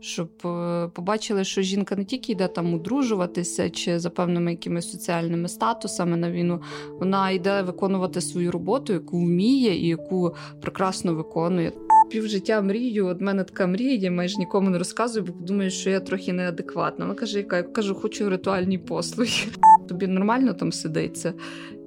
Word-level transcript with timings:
щоб 0.00 0.30
е, 0.44 0.88
побачили, 0.88 1.44
що 1.44 1.62
жінка 1.62 1.96
не 1.96 2.04
тільки 2.04 2.32
йде 2.32 2.48
там 2.48 2.74
одружуватися 2.74 3.70
чи 3.70 3.98
за 3.98 4.10
певними 4.10 4.50
якимись 4.50 4.92
соціальними 4.92 5.48
статусами 5.48 6.16
на 6.16 6.30
війну, 6.30 6.60
вона 7.00 7.30
йде 7.30 7.62
виконувати 7.62 8.20
свою 8.20 8.52
роботу, 8.52 8.92
яку 8.92 9.18
вміє 9.18 9.76
і 9.76 9.86
яку 9.86 10.34
прекрасно 10.60 11.14
виконує. 11.14 11.72
Пів 12.10 12.26
життя 12.26 12.62
мрію, 12.62 13.06
от 13.06 13.20
мене 13.20 13.44
така 13.44 13.66
мрія, 13.66 13.94
я 13.94 14.10
майже 14.10 14.38
нікому 14.38 14.70
не 14.70 14.78
розказую, 14.78 15.26
бо 15.26 15.32
подумаю, 15.32 15.70
що 15.70 15.90
я 15.90 16.00
трохи 16.00 16.32
неадекватна. 16.32 17.04
Вона 17.04 17.18
каже, 17.18 17.38
яка 17.38 17.56
я 17.56 17.62
кажу, 17.62 17.94
хочу 17.94 18.30
ритуальні 18.30 18.78
послуги. 18.78 19.30
Тобі 19.88 20.06
нормально 20.06 20.54
там 20.54 20.72
сидиться. 20.72 21.34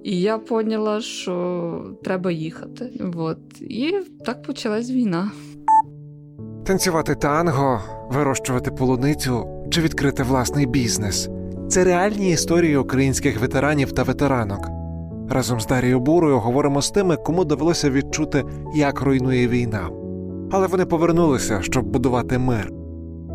І 0.04 0.22
я 0.22 0.38
поняла, 0.38 1.02
що 1.02 1.96
треба 2.04 2.32
їхати. 2.32 2.92
От. 3.16 3.62
І 3.62 3.96
так 4.26 4.44
почалась 4.44 4.92
війна. 4.92 5.32
Танцювати 6.66 7.16
танго, 7.16 7.82
вирощувати 8.10 8.72
полуницю 8.72 9.48
чи 9.70 9.82
відкрити 9.82 10.24
власний 10.24 10.66
бізнес 10.66 11.30
це 11.70 11.84
реальні 11.84 12.32
історії 12.32 12.78
українських 12.78 13.40
ветеранів 13.40 13.92
та 13.92 14.04
ветеранок. 14.04 14.68
Разом 15.30 15.60
з 15.60 15.68
Дарією 15.68 16.00
Бурою 16.00 16.40
говоримо 16.40 16.82
з 16.82 16.92
тими, 16.92 17.18
кому 17.18 17.46
довелося 17.46 17.90
відчути, 17.90 18.44
як 18.76 19.02
руйнує 19.02 19.48
війна. 19.48 19.90
Але 20.52 20.68
вони 20.68 20.86
повернулися, 20.86 21.62
щоб 21.62 21.86
будувати 21.86 22.38
мир. 22.38 22.72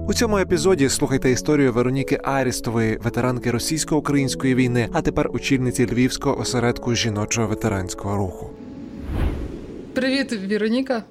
У 0.09 0.15
цьому 0.15 0.39
епізоді 0.39 0.89
слухайте 0.89 1.31
історію 1.31 1.73
Вероніки 1.73 2.21
Арістової, 2.23 2.99
ветеранки 3.05 3.51
російсько-української 3.51 4.55
війни, 4.55 4.89
а 4.93 5.03
тепер 5.03 5.31
очільниці 5.33 5.87
Львівського 5.87 6.39
осередку 6.41 6.95
жіночого 6.95 7.49
ветеранського 7.49 8.17
руху. 8.17 8.51
Привіт, 9.95 10.39
Вероніка. 10.51 11.03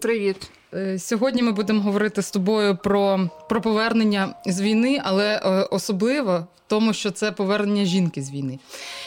Привіт. 0.00 0.50
Е, 0.74 0.98
сьогодні 0.98 1.42
ми 1.42 1.52
будемо 1.52 1.80
говорити 1.80 2.22
з 2.22 2.30
тобою 2.30 2.76
про 2.76 3.30
про 3.48 3.60
повернення 3.60 4.34
з 4.46 4.60
війни, 4.60 5.00
але 5.04 5.36
е, 5.36 5.62
особливо 5.70 6.38
в 6.38 6.60
тому, 6.66 6.92
що 6.92 7.10
це 7.10 7.32
повернення 7.32 7.84
жінки 7.84 8.22
з 8.22 8.30
війни. 8.30 8.58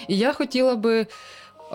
І 0.07 0.17
я 0.17 0.33
хотіла 0.33 0.75
би 0.75 1.07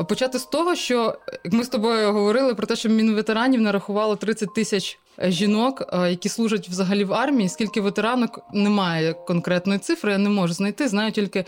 почати 0.09 0.39
з 0.39 0.45
того, 0.45 0.75
що 0.75 1.19
як 1.45 1.53
ми 1.53 1.65
з 1.65 1.69
тобою 1.69 2.13
говорили 2.13 2.55
про 2.55 2.67
те, 2.67 2.77
що 2.77 2.89
Мінветеранів 2.89 3.61
нарахувало 3.61 4.17
30 4.17 4.55
тисяч 4.55 4.99
жінок, 5.23 5.83
е, 5.93 6.11
які 6.11 6.29
служать 6.29 6.69
взагалі 6.69 7.05
в 7.05 7.15
армії. 7.15 7.49
Скільки 7.49 7.81
ветеранок 7.81 8.41
немає 8.53 9.13
конкретної 9.13 9.79
цифри, 9.79 10.13
я 10.13 10.19
не 10.19 10.29
можу 10.29 10.55
знайти. 10.55 10.89
Знаю 10.89 11.13
тільки, 11.13 11.45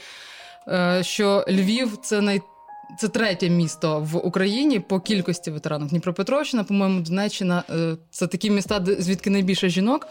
що 1.02 1.44
Львів 1.48 1.96
це 1.96 2.20
най. 2.20 2.40
Це 2.98 3.08
третє 3.08 3.50
місто 3.50 4.00
в 4.12 4.26
Україні 4.26 4.80
по 4.80 5.00
кількості 5.00 5.50
ветеранів. 5.50 5.88
Дніпропетровщина, 5.88 6.64
по-моєму, 6.64 7.00
Донеччина 7.00 7.64
е, 7.70 7.96
це 8.10 8.26
такі 8.26 8.50
міста, 8.50 8.84
звідки 8.98 9.30
найбільше 9.30 9.68
жінок. 9.68 10.06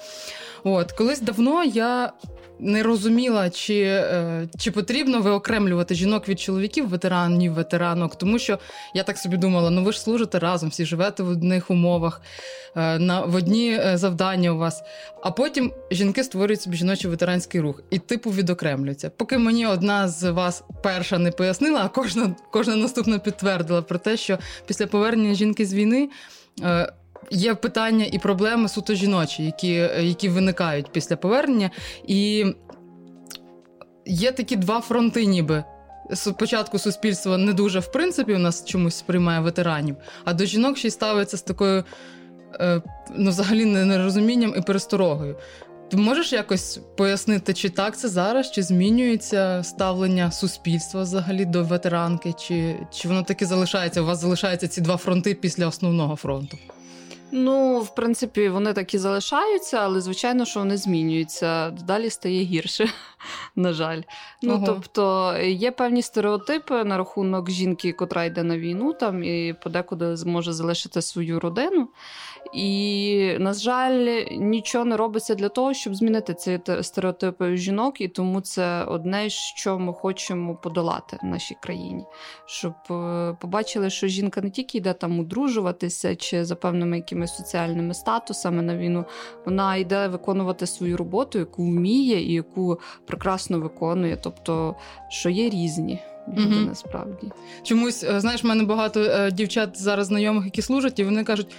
От 0.64 0.92
колись 0.92 1.22
давно 1.22 1.64
я 1.64 2.14
не 2.62 2.84
розуміла, 2.84 3.50
чи 3.50 3.80
е, 3.84 4.48
чи 4.58 4.72
потрібно 4.72 5.22
виокремлювати 5.22 5.96
жінок 5.96 6.30
від 6.30 6.40
чоловіків, 6.40 6.90
ветеранів, 6.90 7.54
ветеранок, 7.54 8.16
тому 8.16 8.40
що 8.40 8.60
я 8.94 9.04
так 9.04 9.18
собі 9.18 9.38
думала: 9.38 9.70
ну 9.70 9.84
ви 9.84 9.92
ж 9.92 10.02
служите 10.02 10.40
разом, 10.40 10.70
всі 10.70 10.86
живете 10.86 11.24
в 11.24 11.30
одних 11.30 11.72
умовах, 11.72 12.22
е, 12.76 13.00
на 13.00 13.26
в 13.26 13.36
одні 13.36 13.72
е, 13.74 13.98
завдання 13.98 14.52
у 14.52 14.58
вас. 14.58 14.84
А 15.24 15.32
потім 15.32 15.74
жінки 15.92 16.24
створюють 16.24 16.62
собі 16.62 16.78
жіночий 16.78 17.10
ветеранський 17.10 17.62
рух 17.62 17.84
і 17.90 18.00
типу 18.00 18.30
відокремлюються. 18.30 19.10
Поки 19.10 19.38
мені 19.38 19.68
одна 19.68 20.08
з 20.08 20.32
вас 20.32 20.64
перша 20.84 21.18
не 21.18 21.32
пояснила, 21.32 21.82
а 21.84 21.88
кожна 21.88 22.36
кожна 22.52 22.76
наступна 22.76 23.20
підтвердила 23.20 23.82
про 23.82 23.98
те, 23.98 24.18
що 24.18 24.40
після 24.68 24.88
повернення 24.88 25.34
жінки 25.34 25.66
з 25.66 25.74
війни 25.74 26.10
є 27.32 27.56
питання 27.56 28.06
і 28.12 28.20
проблеми 28.20 28.70
суто 28.70 28.94
жіночі, 28.94 29.44
які, 29.44 29.74
які 30.00 30.30
виникають 30.30 30.92
після 30.92 31.16
повернення. 31.16 31.70
І 32.08 32.46
є 34.06 34.32
такі 34.32 34.56
два 34.56 34.82
фронти, 34.82 35.26
ніби. 35.26 35.64
Спочатку 36.14 36.80
суспільство 36.80 37.38
не 37.38 37.54
дуже 37.54 37.80
в 37.80 37.92
принципі 37.92 38.34
у 38.34 38.38
нас 38.38 38.66
чомусь 38.66 38.96
сприймає 38.96 39.40
ветеранів, 39.40 39.96
а 40.26 40.34
до 40.34 40.46
жінок 40.46 40.78
ще 40.78 40.88
й 40.88 40.92
ставиться 40.92 41.38
з 41.38 41.42
такою 41.42 41.84
е, 42.60 42.82
ну, 43.16 43.30
взагалі 43.30 43.66
нерозумінням 43.66 44.54
і 44.58 44.62
пересторогою. 44.62 45.38
Ти 45.92 45.98
можеш 45.98 46.34
якось 46.34 46.80
пояснити, 46.98 47.54
чи 47.54 47.70
так 47.70 47.98
це 47.98 48.08
зараз, 48.08 48.52
чи 48.52 48.64
змінюється 48.64 49.64
ставлення 49.64 50.32
суспільства 50.32 51.02
взагалі 51.02 51.46
до 51.46 51.64
ветеранки, 51.64 52.34
чи 52.34 52.76
чи 52.92 53.08
воно 53.08 53.24
таки 53.24 53.46
залишається? 53.46 54.02
У 54.02 54.06
вас 54.06 54.20
залишаються 54.20 54.68
ці 54.68 54.82
два 54.82 54.98
фронти 54.98 55.34
після 55.34 55.68
основного 55.68 56.16
фронту? 56.16 56.58
Ну, 57.32 57.80
в 57.80 57.96
принципі, 57.96 58.50
вони 58.50 58.74
так 58.74 58.94
і 58.94 58.98
залишаються, 58.98 59.78
але 59.78 60.02
звичайно, 60.02 60.46
що 60.46 60.60
вони 60.60 60.78
змінюються. 60.78 61.70
Далі 61.70 62.10
стає 62.10 62.44
гірше, 62.44 62.90
на 63.56 63.74
жаль. 63.74 64.02
Ну 64.42 64.54
ага. 64.54 64.66
тобто 64.66 65.36
є 65.44 65.72
певні 65.72 66.02
стереотипи 66.02 66.84
на 66.84 66.98
рахунок 66.98 67.50
жінки, 67.50 67.92
котра 67.92 68.24
йде 68.24 68.44
на 68.44 68.58
війну, 68.58 68.94
там 68.94 69.24
і 69.24 69.56
подекуди 69.64 70.16
зможе 70.16 70.54
залишити 70.54 71.02
свою 71.02 71.40
родину. 71.40 71.88
І, 72.54 73.36
на 73.40 73.54
жаль, 73.54 74.26
нічого 74.32 74.86
не 74.86 74.98
робиться 74.98 75.36
для 75.36 75.50
того, 75.50 75.74
щоб 75.74 75.96
змінити 75.96 76.34
ці 76.34 76.60
стереотипи 76.82 77.58
жінок, 77.58 78.02
і 78.02 78.08
тому 78.08 78.42
це 78.42 78.84
одне, 78.84 79.30
що 79.30 79.80
ми 79.80 79.94
хочемо 79.94 80.56
подолати 80.56 81.18
в 81.24 81.26
нашій 81.26 81.58
країні, 81.62 82.06
щоб 82.46 82.74
е, 82.92 83.38
побачили, 83.42 83.90
що 83.90 84.08
жінка 84.08 84.42
не 84.42 84.50
тільки 84.50 84.78
йде 84.78 84.94
там 84.94 85.20
одружуватися 85.20 86.16
чи 86.16 86.46
за 86.46 86.56
певними 86.56 86.98
якимись 86.98 87.36
соціальними 87.36 87.94
статусами 87.94 88.62
на 88.62 88.78
війну, 88.78 89.06
вона 89.46 89.76
йде 89.76 90.08
виконувати 90.08 90.68
свою 90.68 90.98
роботу, 90.98 91.40
яку 91.40 91.64
вміє 91.64 92.22
і 92.22 92.34
яку 92.34 92.80
прекрасно 93.08 93.60
виконує, 93.60 94.18
тобто 94.22 94.76
що 95.10 95.30
є 95.30 95.50
різні 95.50 96.00
люди 96.28 96.56
угу. 96.56 96.66
насправді. 96.66 97.32
Чомусь 97.64 98.04
е, 98.04 98.20
знаєш, 98.20 98.44
в 98.44 98.48
мене 98.48 98.64
багато 98.64 99.00
е, 99.00 99.32
дівчат 99.32 99.82
зараз 99.82 100.08
знайомих, 100.08 100.46
які 100.46 100.62
служать, 100.62 101.00
і 101.00 101.04
вони 101.04 101.24
кажуть. 101.24 101.56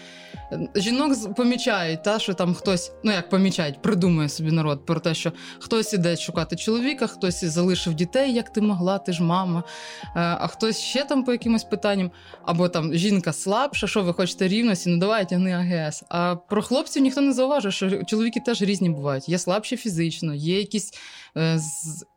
Жінок 0.74 1.34
помічають, 1.34 2.02
та, 2.02 2.18
що 2.18 2.34
там 2.34 2.54
хтось, 2.54 2.92
ну 3.04 3.12
як 3.12 3.28
помічають, 3.28 3.82
придумує 3.82 4.28
собі 4.28 4.50
народ 4.50 4.86
про 4.86 5.00
те, 5.00 5.14
що 5.14 5.32
хтось 5.58 5.92
іде 5.92 6.16
шукати 6.16 6.56
чоловіка, 6.56 7.06
хтось 7.06 7.44
залишив 7.44 7.94
дітей, 7.94 8.32
як 8.32 8.52
ти 8.52 8.60
могла, 8.60 8.98
ти 8.98 9.12
ж 9.12 9.22
мама, 9.22 9.64
е, 10.04 10.10
а 10.14 10.46
хтось 10.46 10.80
ще 10.80 11.04
там 11.04 11.24
по 11.24 11.32
якимось 11.32 11.64
питанням, 11.64 12.10
або 12.44 12.68
там 12.68 12.94
жінка 12.94 13.32
слабша, 13.32 13.86
що 13.86 14.02
ви 14.02 14.12
хочете 14.12 14.48
рівності, 14.48 14.90
ну 14.90 14.98
давай 14.98 15.28
тягни 15.28 15.52
АГС. 15.52 16.04
А 16.08 16.36
про 16.36 16.62
хлопців 16.62 17.02
ніхто 17.02 17.20
не 17.20 17.32
зауважує, 17.32 17.72
що 17.72 18.04
чоловіки 18.04 18.40
теж 18.40 18.62
різні 18.62 18.90
бувають. 18.90 19.28
Є 19.28 19.38
слабші 19.38 19.76
фізично, 19.76 20.34
є 20.34 20.58
якісь 20.58 20.92
е, 21.36 21.58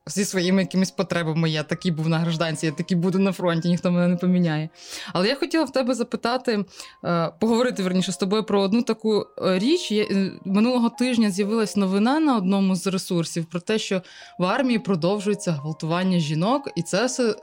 зі 0.07 0.25
своїми 0.25 0.62
якимись 0.62 0.91
потребами. 0.91 1.50
Я 1.50 1.63
такий 1.63 1.91
був 1.91 2.09
на 2.09 2.19
гражданці, 2.19 2.66
я 2.66 2.72
такий 2.72 2.97
буду 2.97 3.19
на 3.19 3.31
фронті, 3.31 3.69
ніхто 3.69 3.91
мене 3.91 4.07
не 4.07 4.16
поміняє. 4.16 4.69
Але 5.13 5.28
я 5.28 5.35
хотіла 5.35 5.63
в 5.63 5.72
тебе 5.72 5.94
запитати, 5.94 6.66
е, 7.06 7.31
поговорити 7.40 7.84
верніше 7.84 8.12
з 8.12 8.18
тобою 8.18 8.25
про 8.28 8.62
одну 8.62 8.81
таку 8.81 9.25
е, 9.38 9.59
річ. 9.59 9.91
Е, 9.91 10.31
минулого 10.46 10.90
тижня 10.90 11.31
з'явилась 11.31 11.75
новина 11.75 12.19
на 12.19 12.38
одному 12.38 12.75
з 12.75 12.88
ресурсів 12.88 13.46
про 13.46 13.59
те, 13.59 13.80
що 13.80 14.02
в 14.40 14.44
армії 14.44 14.80
продовжується 14.80 15.52
гвалтування 15.52 16.19
жінок, 16.19 16.69
і 16.75 16.81
це 16.81 17.06
все 17.06 17.36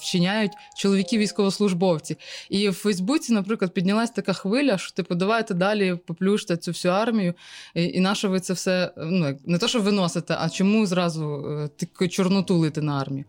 вчиняють 0.00 0.52
чоловіки 0.76 1.18
військовослужбовці. 1.18 2.16
І 2.50 2.68
в 2.68 2.74
Фейсбуці, 2.74 3.32
наприклад, 3.32 3.74
піднялась 3.74 4.10
така 4.10 4.32
хвиля, 4.32 4.78
що 4.78 4.94
типу, 4.94 5.14
давайте 5.14 5.54
далі 5.54 5.98
поплюште 6.06 6.56
цю 6.56 6.70
всю 6.70 6.94
армію. 6.94 7.34
І, 7.74 7.84
і 7.84 8.00
на 8.00 8.14
що 8.14 8.28
ви 8.28 8.40
це 8.40 8.52
все 8.52 8.92
ну 8.96 9.38
не 9.46 9.58
то, 9.58 9.68
що 9.68 9.80
виносите, 9.80 10.36
а 10.40 10.48
чому 10.48 10.86
зразу 10.86 11.44
таку 11.76 12.08
чорноту 12.08 12.56
лити 12.56 12.82
на 12.82 13.00
армію? 13.00 13.24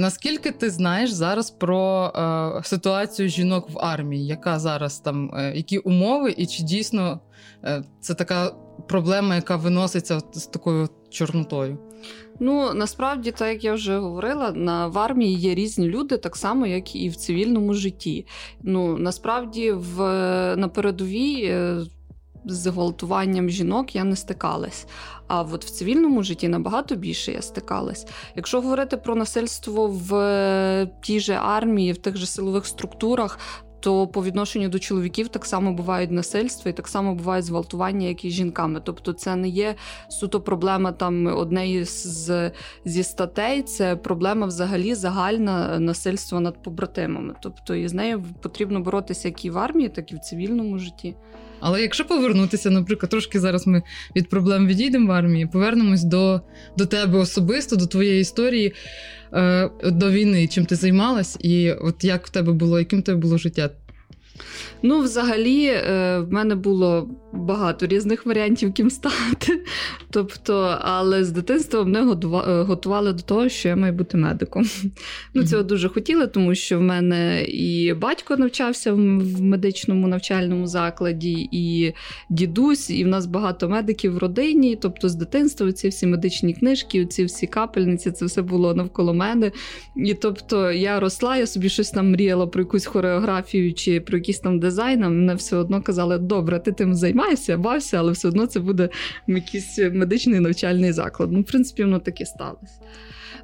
Наскільки 0.00 0.50
ти 0.50 0.70
знаєш 0.70 1.10
зараз 1.10 1.50
про 1.50 2.12
е, 2.16 2.64
ситуацію 2.64 3.28
жінок 3.28 3.70
в 3.70 3.78
армії? 3.78 4.26
Яка 4.26 4.58
зараз 4.58 5.00
там, 5.00 5.30
е, 5.34 5.52
які 5.56 5.78
умови, 5.78 6.34
і 6.36 6.46
чи 6.46 6.62
дійсно 6.62 7.20
е, 7.64 7.84
це 8.00 8.14
така 8.14 8.50
проблема, 8.88 9.34
яка 9.34 9.56
виноситься 9.56 10.20
з 10.32 10.46
такою 10.46 10.88
чорнотою? 11.10 11.78
Ну 12.38 12.74
насправді, 12.74 13.30
так 13.30 13.48
як 13.48 13.64
я 13.64 13.74
вже 13.74 13.98
говорила, 13.98 14.52
на 14.52 14.86
в 14.86 14.98
армії 14.98 15.34
є 15.34 15.54
різні 15.54 15.88
люди, 15.88 16.16
так 16.16 16.36
само, 16.36 16.66
як 16.66 16.96
і 16.96 17.08
в 17.08 17.16
цивільному 17.16 17.74
житті. 17.74 18.26
Ну 18.62 18.98
насправді, 18.98 19.72
в 19.72 19.96
на 20.56 20.68
передовій. 20.68 21.54
Е, 22.46 22.54
з 22.54 22.66
гвалтуванням 22.66 23.50
жінок 23.50 23.94
я 23.94 24.04
не 24.04 24.16
стикалась. 24.16 24.86
А 25.26 25.42
от 25.42 25.64
в 25.64 25.70
цивільному 25.70 26.22
житті 26.22 26.48
набагато 26.48 26.96
більше 26.96 27.32
я 27.32 27.42
стикалась. 27.42 28.06
Якщо 28.36 28.60
говорити 28.60 28.96
про 28.96 29.14
насильство 29.14 29.86
в 29.88 30.90
тій 31.00 31.20
же 31.20 31.34
армії, 31.34 31.92
в 31.92 31.98
тих 31.98 32.16
же 32.16 32.26
силових 32.26 32.66
структурах, 32.66 33.38
то 33.80 34.06
по 34.06 34.24
відношенню 34.24 34.68
до 34.68 34.78
чоловіків 34.78 35.28
так 35.28 35.46
само 35.46 35.72
бувають 35.72 36.10
насильства 36.10 36.70
і 36.70 36.74
так 36.74 36.88
само 36.88 37.14
бувають 37.14 37.44
зґвалтування, 37.44 38.08
як 38.08 38.24
і 38.24 38.30
жінками. 38.30 38.80
Тобто, 38.84 39.12
це 39.12 39.36
не 39.36 39.48
є 39.48 39.74
суто 40.08 40.40
проблема 40.40 40.92
там 40.92 41.26
однеї 41.26 41.84
з 41.84 42.52
зі 42.84 43.02
статей, 43.02 43.62
це 43.62 43.96
проблема 43.96 44.46
взагалі 44.46 44.94
загальна 44.94 45.78
насильства 45.78 46.40
над 46.40 46.62
побратимами. 46.62 47.34
Тобто, 47.42 47.74
і 47.74 47.88
з 47.88 47.92
нею 47.92 48.24
потрібно 48.42 48.80
боротися 48.80 49.28
як 49.28 49.44
і 49.44 49.50
в 49.50 49.58
армії, 49.58 49.88
так 49.88 50.12
і 50.12 50.16
в 50.16 50.18
цивільному 50.18 50.78
житті. 50.78 51.16
Але 51.60 51.82
якщо 51.82 52.04
повернутися, 52.04 52.70
наприклад, 52.70 53.10
трошки 53.10 53.40
зараз 53.40 53.66
ми 53.66 53.82
від 54.16 54.28
проблем 54.28 54.66
відійдемо 54.66 55.08
в 55.08 55.12
армії, 55.12 55.46
повернемось 55.46 56.04
до 56.04 56.40
до 56.76 56.86
тебе 56.86 57.18
особисто, 57.18 57.76
до 57.76 57.86
твоєї 57.86 58.20
історії, 58.20 58.74
е, 59.32 59.70
до 59.84 60.10
війни, 60.10 60.46
чим 60.46 60.66
ти 60.66 60.76
займалась, 60.76 61.36
і 61.40 61.72
от 61.72 62.04
як 62.04 62.26
в 62.26 62.30
тебе 62.30 62.52
було, 62.52 62.78
яким 62.78 63.00
в 63.00 63.02
тебе 63.02 63.18
було 63.20 63.38
життя? 63.38 63.70
Ну, 64.82 65.00
взагалі, 65.00 65.64
е, 65.64 66.18
в 66.18 66.32
мене 66.32 66.54
було 66.54 67.08
багато 67.32 67.86
різних 67.86 68.26
варіантів, 68.26 68.72
ким 68.72 68.90
стати. 68.90 69.64
Тобто, 70.10 70.78
але 70.80 71.24
з 71.24 71.30
дитинства 71.30 71.84
мене 71.84 72.00
е, 72.00 72.62
готували 72.62 73.12
до 73.12 73.22
того, 73.22 73.48
що 73.48 73.68
я 73.68 73.76
маю 73.76 73.92
бути 73.92 74.16
медиком. 74.16 74.64
Ну, 75.34 75.44
Цього 75.44 75.62
дуже 75.62 75.88
хотіли, 75.88 76.26
тому 76.26 76.54
що 76.54 76.78
в 76.78 76.82
мене 76.82 77.44
і 77.44 77.94
батько 77.94 78.36
навчався 78.36 78.92
в 78.92 78.98
медичному 79.40 80.08
навчальному 80.08 80.66
закладі, 80.66 81.48
і 81.52 81.92
дідусь, 82.30 82.90
і 82.90 83.04
в 83.04 83.08
нас 83.08 83.26
багато 83.26 83.68
медиків 83.68 84.12
в 84.12 84.18
родині. 84.18 84.78
Тобто, 84.82 85.08
з 85.08 85.14
дитинства 85.14 85.72
ці 85.72 85.88
всі 85.88 86.06
медичні 86.06 86.54
книжки, 86.54 87.06
ці 87.06 87.24
всі 87.24 87.46
капельниці, 87.46 88.10
це 88.10 88.24
все 88.24 88.42
було 88.42 88.74
навколо 88.74 89.14
мене. 89.14 89.52
І 89.96 90.14
тобто 90.14 90.72
я 90.72 91.00
росла, 91.00 91.36
я 91.36 91.46
собі 91.46 91.68
щось 91.68 91.90
там 91.90 92.10
мріяла 92.10 92.46
про 92.46 92.62
якусь 92.62 92.86
хореографію 92.86 93.74
чи 93.74 94.00
про 94.00 94.18
якісь 94.18 94.29
там 94.38 94.60
дизайн. 94.60 95.00
Мене 95.00 95.34
все 95.34 95.56
одно 95.56 95.82
казали, 95.82 96.18
добре, 96.18 96.58
ти 96.58 96.72
тим 96.72 96.94
займаєшся, 96.94 97.58
бався, 97.58 97.98
але 97.98 98.12
все 98.12 98.28
одно 98.28 98.46
це 98.46 98.60
буде 98.60 98.88
якийсь 99.26 99.78
медичний 99.78 100.40
навчальний 100.40 100.92
заклад. 100.92 101.32
Ну, 101.32 101.40
в 101.40 101.44
принципі, 101.44 101.84
воно 101.84 101.98
таке 101.98 102.26
сталося. 102.26 102.80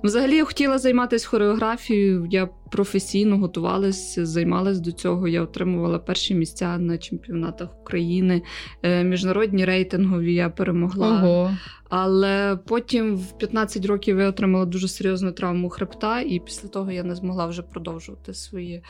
Взагалі, 0.02 0.36
я 0.36 0.44
хотіла 0.44 0.78
займатися 0.78 1.28
хореографією. 1.28 2.26
Я 2.30 2.48
професійно 2.70 3.38
готувалася, 3.38 4.26
займалася 4.26 4.80
до 4.80 4.92
цього. 4.92 5.28
Я 5.28 5.42
отримувала 5.42 5.98
перші 5.98 6.34
місця 6.34 6.78
на 6.78 6.98
чемпіонатах 6.98 7.68
України, 7.80 8.42
е, 8.82 9.04
міжнародні 9.04 9.64
рейтингові 9.64 10.34
я 10.34 10.50
перемогла. 10.50 11.12
Ого. 11.12 11.56
Але 11.88 12.58
потім 12.66 13.16
в 13.16 13.38
15 13.38 13.86
років 13.86 14.18
я 14.18 14.28
отримала 14.28 14.64
дуже 14.64 14.88
серйозну 14.88 15.32
травму 15.32 15.68
хребта, 15.68 16.20
і 16.20 16.40
після 16.40 16.68
того 16.68 16.90
я 16.90 17.02
не 17.02 17.14
змогла 17.14 17.46
вже 17.46 17.62
продовжувати 17.62 18.34
свої 18.34 18.82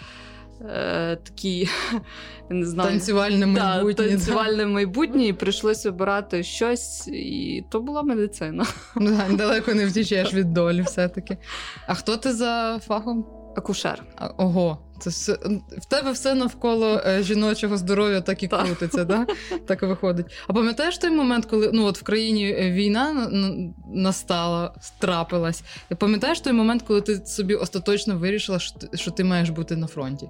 е, 0.61 1.17
такі 1.17 1.69
не 2.51 2.67
знаю, 2.67 2.91
танцювальне 2.91 3.47
майбутнє. 3.47 4.05
Да, 4.05 4.11
танцювальне 4.11 4.67
майбутнє, 4.67 5.27
і 5.27 5.33
прийшлося 5.33 5.89
обирати 5.89 6.43
щось, 6.43 7.09
і 7.09 7.65
то 7.71 7.81
була 7.81 8.03
медицина. 8.03 8.67
Ну, 8.97 9.19
далеко 9.31 9.75
не 9.75 9.87
втічеш 9.87 10.35
від 10.35 10.53
долі, 10.53 10.83
все-таки. 10.83 11.37
А 11.87 11.95
хто 11.95 12.17
ти 12.17 12.33
за 12.33 12.81
фахом? 12.87 13.27
Акушер. 13.57 14.03
Ого, 14.37 14.79
це 14.99 15.11
все 15.11 15.33
в 15.79 15.85
тебе 15.85 16.13
все 16.13 16.35
навколо 16.35 17.01
е, 17.07 17.23
жіночого 17.23 17.77
здоров'я 17.77 18.21
так 18.21 18.43
і 18.43 18.49
крутиться, 18.49 19.05
да? 19.05 19.27
так 19.67 19.83
і 19.83 19.87
виходить. 19.87 20.27
А 20.49 20.53
пам'ятаєш 20.53 20.99
той 20.99 21.11
момент, 21.11 21.47
коли 21.47 21.71
ну 21.73 21.85
от 21.85 21.99
в 21.99 22.03
країні 22.03 22.51
е, 22.51 22.71
війна 22.71 23.31
настала, 23.95 24.75
трапилась? 24.99 25.63
Пам'ятаєш 25.99 26.41
той 26.41 26.53
момент, 26.53 26.83
коли 26.83 27.01
ти 27.01 27.27
собі 27.27 27.55
остаточно 27.55 28.19
вирішила, 28.19 28.59
що 28.59 28.79
ти, 28.79 28.97
що 28.97 29.11
ти 29.11 29.25
маєш 29.25 29.51
бути 29.51 29.77
на 29.77 29.87
фронті? 29.87 30.29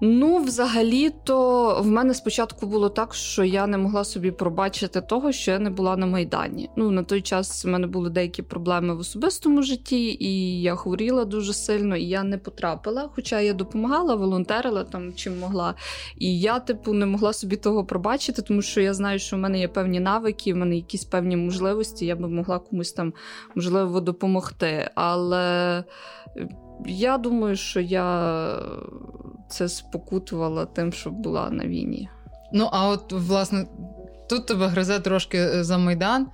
Ну, 0.00 0.38
взагалі-то 0.38 1.80
в 1.82 1.86
мене 1.86 2.14
спочатку 2.14 2.66
було 2.66 2.88
так, 2.88 3.14
що 3.14 3.44
я 3.44 3.66
не 3.66 3.78
могла 3.78 4.04
собі 4.04 4.30
пробачити 4.30 5.00
того, 5.00 5.32
що 5.32 5.50
я 5.50 5.58
не 5.58 5.70
була 5.70 5.96
на 5.96 6.06
Майдані. 6.06 6.70
Ну, 6.76 6.90
на 6.90 7.02
той 7.02 7.22
час 7.22 7.64
в 7.64 7.68
мене 7.68 7.86
були 7.86 8.10
деякі 8.10 8.42
проблеми 8.42 8.94
в 8.94 8.98
особистому 8.98 9.62
житті, 9.62 10.16
і 10.20 10.62
я 10.62 10.74
хворіла 10.74 11.24
дуже 11.24 11.52
сильно, 11.52 11.96
і 11.96 12.04
я 12.04 12.22
не 12.22 12.38
потрапила. 12.38 13.10
Хоча 13.14 13.40
я 13.40 13.52
допомагала, 13.52 14.14
волонтерила 14.14 14.84
там 14.84 15.14
чим 15.14 15.38
могла. 15.38 15.74
І 16.18 16.40
я, 16.40 16.58
типу, 16.60 16.92
не 16.92 17.06
могла 17.06 17.32
собі 17.32 17.56
того 17.56 17.84
пробачити, 17.84 18.42
тому 18.42 18.62
що 18.62 18.80
я 18.80 18.94
знаю, 18.94 19.18
що 19.18 19.36
в 19.36 19.38
мене 19.38 19.60
є 19.60 19.68
певні 19.68 20.00
навики, 20.00 20.54
в 20.54 20.56
мене 20.56 20.76
якісь 20.76 21.04
певні 21.04 21.36
можливості, 21.36 22.06
я 22.06 22.16
би 22.16 22.28
могла 22.28 22.58
комусь 22.58 22.92
там 22.92 23.12
можливо 23.54 24.00
допомогти. 24.00 24.90
Але 24.94 25.84
я 26.86 27.18
думаю, 27.18 27.56
що 27.56 27.80
я 27.80 28.58
це 29.48 29.68
спокутувала 29.68 30.64
тим, 30.64 30.92
що 30.92 31.10
була 31.10 31.50
на 31.50 31.66
війні. 31.66 32.08
Ну, 32.52 32.68
а 32.72 32.88
от, 32.88 33.12
власне, 33.12 33.66
тут 34.28 34.46
тебе 34.46 34.66
гризе 34.66 35.00
трошки 35.00 35.38
е, 35.38 35.64
за 35.64 35.78
Майдан. 35.78 36.26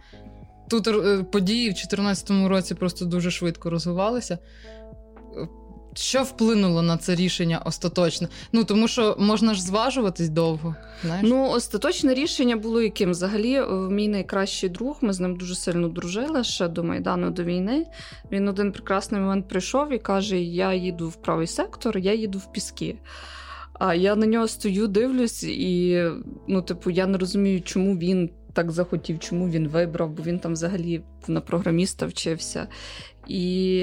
Тут 0.68 0.88
е, 0.88 1.22
події 1.22 1.70
в 1.70 1.72
2014 1.72 2.30
році 2.30 2.74
просто 2.74 3.04
дуже 3.04 3.30
швидко 3.30 3.70
розвивалися. 3.70 4.38
Що 5.94 6.22
вплинуло 6.22 6.82
на 6.82 6.96
це 6.96 7.14
рішення 7.14 7.58
остаточне? 7.64 8.28
Ну 8.52 8.64
тому 8.64 8.88
що 8.88 9.16
можна 9.18 9.54
ж 9.54 9.62
зважуватись 9.62 10.28
довго. 10.28 10.74
знаєш? 11.02 11.26
Ну, 11.28 11.50
остаточне 11.50 12.14
рішення 12.14 12.56
було 12.56 12.82
яким? 12.82 13.10
Взагалі, 13.10 13.54
е, 13.54 13.66
мій 13.70 14.08
найкращий 14.08 14.68
друг, 14.68 14.98
ми 15.00 15.12
з 15.12 15.20
ним 15.20 15.36
дуже 15.36 15.54
сильно 15.54 15.88
дружили 15.88 16.44
ще 16.44 16.68
до 16.68 16.84
Майдану 16.84 17.30
до 17.30 17.44
війни. 17.44 17.86
Він 18.32 18.48
один 18.48 18.72
прекрасний 18.72 19.20
момент 19.20 19.48
прийшов 19.48 19.92
і 19.92 19.98
каже: 19.98 20.40
Я 20.40 20.74
їду 20.74 21.08
в 21.08 21.16
правий 21.16 21.46
сектор, 21.46 21.98
я 21.98 22.14
їду 22.14 22.38
в 22.38 22.52
Піски. 22.52 22.98
А 23.72 23.94
я 23.94 24.16
на 24.16 24.26
нього 24.26 24.48
стою, 24.48 24.86
дивлюсь, 24.86 25.44
і 25.44 26.02
ну, 26.48 26.62
типу, 26.62 26.90
я 26.90 27.06
не 27.06 27.18
розумію, 27.18 27.62
чому 27.62 27.98
він 27.98 28.30
так 28.52 28.70
захотів, 28.70 29.18
чому 29.18 29.48
він 29.48 29.68
вибрав, 29.68 30.10
бо 30.10 30.22
він 30.22 30.38
там 30.38 30.52
взагалі 30.52 31.02
на 31.28 31.40
програміста 31.40 32.06
вчився. 32.06 32.66
І 33.28 33.82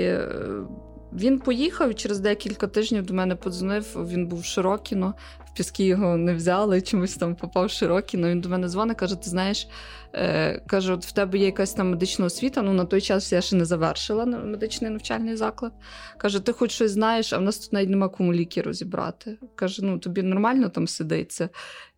він 1.14 1.40
поїхав 1.40 1.96
через 1.96 2.20
декілька 2.20 2.68
тижнів 2.68 3.06
до 3.06 3.14
мене 3.14 3.36
подзвонив. 3.36 4.08
Він 4.12 4.28
був 4.28 4.40
в 4.40 4.46
Широкіно, 4.46 5.14
в 5.46 5.58
Піски 5.58 5.86
його 5.86 6.18
не 6.18 6.34
взяли, 6.34 6.82
чомусь 6.82 7.16
там 7.16 7.36
попав 7.36 7.66
в 7.66 7.70
Широкіно. 7.70 8.30
Він 8.30 8.42
до 8.42 8.50
мене 8.50 8.68
дзвонить, 8.68 8.98
каже: 8.98 9.16
Ти 9.16 9.30
знаєш, 9.30 9.68
е, 10.14 10.62
каже, 10.68 10.94
от 10.94 11.06
в 11.06 11.12
тебе 11.12 11.38
є 11.38 11.46
якась 11.46 11.74
там 11.74 11.90
медична 11.90 12.26
освіта. 12.26 12.62
Ну 12.62 12.74
на 12.74 12.86
той 12.86 13.02
час 13.02 13.32
я 13.32 13.42
ще 13.42 13.56
не 13.56 13.66
завершила 13.66 14.26
медичний 14.26 14.92
навчальний 14.92 15.36
заклад. 15.36 15.74
Каже, 16.18 16.40
ти 16.40 16.52
хоч 16.52 16.72
щось 16.72 16.92
знаєш, 16.92 17.34
а 17.34 17.38
в 17.38 17.42
нас 17.42 17.60
тут 17.60 17.74
навіть 17.74 17.90
нема 17.90 18.10
кому 18.10 18.34
ліки 18.34 18.62
розібрати. 18.62 19.38
Каже, 19.56 19.86
ну 19.86 20.00
тобі 20.00 20.24
нормально 20.24 20.70
там 20.70 20.88
сидиться. 20.88 21.50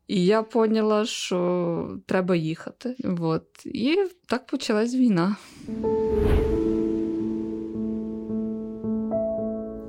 І 0.07 0.25
я 0.25 0.43
поняла, 0.43 1.05
що 1.05 1.97
треба 2.05 2.35
їхати. 2.35 2.95
От. 3.19 3.65
І 3.65 3.97
так 4.27 4.45
почалась 4.45 4.95
війна. 4.95 5.35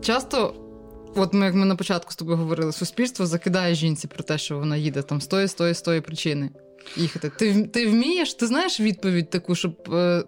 Часто, 0.03 0.55
от 1.17 1.35
ми 1.35 1.47
як 1.47 1.55
ми 1.55 1.65
на 1.67 1.77
початку 1.77 2.13
з 2.13 2.17
тобою 2.17 2.39
говорили, 2.39 2.73
суспільство 2.73 3.27
закидає 3.27 3.75
жінці 3.75 4.09
про 4.09 4.25
те, 4.25 4.39
що 4.39 4.59
вона 4.59 4.77
їде 4.77 5.03
там 5.03 5.21
з 5.21 5.27
тої, 5.27 5.47
з 5.47 5.55
тої, 5.55 5.75
з 5.75 5.83
тої 5.83 6.01
причини 6.01 6.51
їхати. 6.97 7.31
Ти 7.39 7.67
ти 7.67 7.87
вмієш? 7.87 8.35
Ти 8.35 8.47
знаєш 8.47 8.81
відповідь 8.81 9.31
таку, 9.31 9.55
щоб 9.55 9.95
е, 9.95 10.25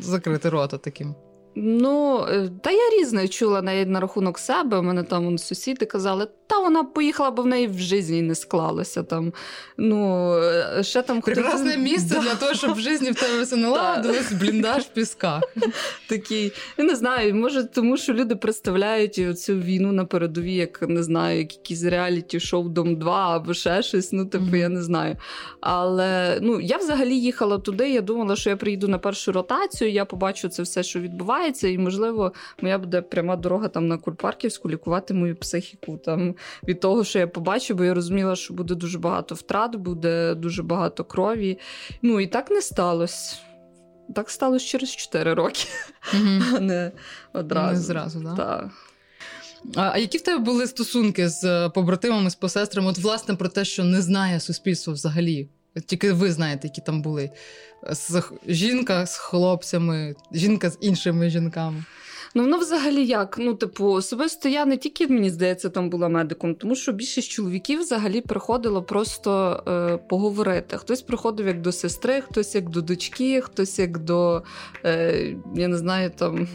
закрити 0.00 0.48
рота 0.48 0.78
таким? 0.78 1.14
Ну, 1.58 2.26
е, 2.30 2.50
та 2.60 2.70
я 2.70 2.90
різне 2.98 3.28
чула 3.28 3.62
навіть 3.62 3.88
на 3.88 4.00
рахунок 4.00 4.38
себе. 4.38 4.78
У 4.78 4.82
мене 4.82 5.02
там 5.02 5.38
сусіди 5.38 5.86
казали, 5.86 6.26
та 6.46 6.58
вона 6.58 6.84
поїхала, 6.84 7.30
бо 7.30 7.42
в 7.42 7.46
неї 7.46 7.66
в 7.66 7.78
житті 7.78 8.22
не 8.22 8.34
склалося. 8.34 9.02
Там, 9.02 9.32
ну, 9.76 10.32
е, 10.34 10.82
ще 10.82 11.02
там 11.02 11.20
Прекрасне 11.20 11.70
ходив... 11.70 11.78
місце 11.92 12.14
да. 12.14 12.20
для 12.20 12.34
того, 12.34 12.54
щоб 12.54 12.74
в 12.74 12.80
житті 12.80 13.10
в 13.10 13.14
тебе 13.14 13.42
все 13.42 13.56
наладилось, 13.56 14.32
бліндаж 14.32 14.82
в 14.82 14.88
пісках. 14.88 15.42
Такий, 16.08 16.52
я 16.78 16.84
не 16.84 16.96
знаю, 16.96 17.34
може, 17.34 17.64
тому 17.64 17.96
що 17.96 18.12
люди 18.12 18.36
представляють 18.36 19.40
цю 19.40 19.54
війну 19.54 19.92
на 19.92 20.04
передовій, 20.04 20.54
як 20.54 20.82
не 20.82 21.02
знаю, 21.02 21.38
як 21.38 21.52
якийсь 21.52 21.84
реаліті-шоу 21.84 22.68
Дом 22.68 22.96
2 22.96 23.36
або 23.36 23.54
ще 23.54 23.82
щось. 23.82 24.12
Ну, 24.12 24.26
типу, 24.26 24.56
я 24.56 24.68
не 24.68 24.82
знаю. 24.82 25.16
Але 25.60 26.38
ну, 26.42 26.60
я 26.60 26.76
взагалі 26.76 27.18
їхала 27.18 27.58
туди. 27.58 27.90
Я 27.90 28.00
думала, 28.00 28.36
що 28.36 28.50
я 28.50 28.56
приїду 28.56 28.88
на 28.88 28.98
першу 28.98 29.32
ротацію, 29.32 29.90
я 29.90 30.04
побачу 30.04 30.48
це 30.48 30.62
все, 30.62 30.82
що 30.82 31.00
відбувається, 31.00 31.45
і, 31.48 31.78
можливо, 31.78 32.32
моя 32.62 32.78
буде 32.78 33.02
пряма 33.02 33.36
дорога 33.36 33.68
там 33.68 33.88
на 33.88 33.98
Кульпарківську 33.98 34.70
лікувати 34.70 35.14
мою 35.14 35.36
психіку 35.36 35.96
там 35.96 36.34
від 36.68 36.80
того, 36.80 37.04
що 37.04 37.18
я 37.18 37.26
побачу, 37.26 37.74
бо 37.74 37.84
я 37.84 37.94
розуміла, 37.94 38.36
що 38.36 38.54
буде 38.54 38.74
дуже 38.74 38.98
багато 38.98 39.34
втрат, 39.34 39.76
буде 39.76 40.34
дуже 40.34 40.62
багато 40.62 41.04
крові. 41.04 41.58
Ну 42.02 42.20
і 42.20 42.26
так 42.26 42.50
не 42.50 42.62
сталося. 42.62 43.36
Так 44.14 44.30
сталося 44.30 44.66
через 44.66 44.96
4 44.96 45.34
роки, 45.34 45.64
mm-hmm. 46.14 46.56
а 46.56 46.60
не 46.60 46.92
одразу. 47.32 47.74
Не 47.74 47.80
зразу, 47.80 48.20
да? 48.20 48.36
так. 48.36 48.70
А 49.74 49.98
які 49.98 50.18
в 50.18 50.20
тебе 50.20 50.38
були 50.38 50.66
стосунки 50.66 51.28
з 51.28 51.68
побратимами, 51.68 52.30
з 52.30 52.34
посестрами? 52.34 52.88
От, 52.88 52.98
власне, 52.98 53.34
про 53.34 53.48
те, 53.48 53.64
що 53.64 53.84
не 53.84 54.02
знає 54.02 54.40
суспільство 54.40 54.92
взагалі. 54.92 55.48
Тільки 55.86 56.12
ви 56.12 56.32
знаєте, 56.32 56.68
які 56.68 56.80
там 56.80 57.02
були. 57.02 57.30
Жінка 58.48 59.06
з 59.06 59.16
хлопцями, 59.16 60.14
жінка 60.32 60.70
з 60.70 60.78
іншими 60.80 61.30
жінками. 61.30 61.84
Ну 62.36 62.42
воно 62.42 62.58
взагалі 62.58 63.06
як? 63.06 63.38
Ну, 63.38 63.54
типу, 63.54 63.86
особисто 63.86 64.48
я 64.48 64.66
не 64.66 64.76
тільки, 64.76 65.08
мені 65.08 65.30
здається, 65.30 65.68
там 65.68 65.90
була 65.90 66.08
медиком, 66.08 66.54
тому 66.54 66.74
що 66.74 66.92
більшість 66.92 67.30
чоловіків 67.30 67.80
взагалі 67.80 68.20
приходило 68.20 68.82
просто 68.82 69.62
е, 69.68 69.96
поговорити. 69.96 70.76
Хтось 70.76 71.02
приходив 71.02 71.46
як 71.46 71.60
до 71.60 71.72
сестри, 71.72 72.20
хтось 72.20 72.54
як 72.54 72.68
до 72.70 72.80
дочки, 72.80 73.40
хтось 73.40 73.78
як 73.78 73.98
до, 73.98 74.42
е, 74.84 75.34
я 75.54 75.68
не 75.68 75.78
знаю, 75.78 76.10
там 76.10 76.48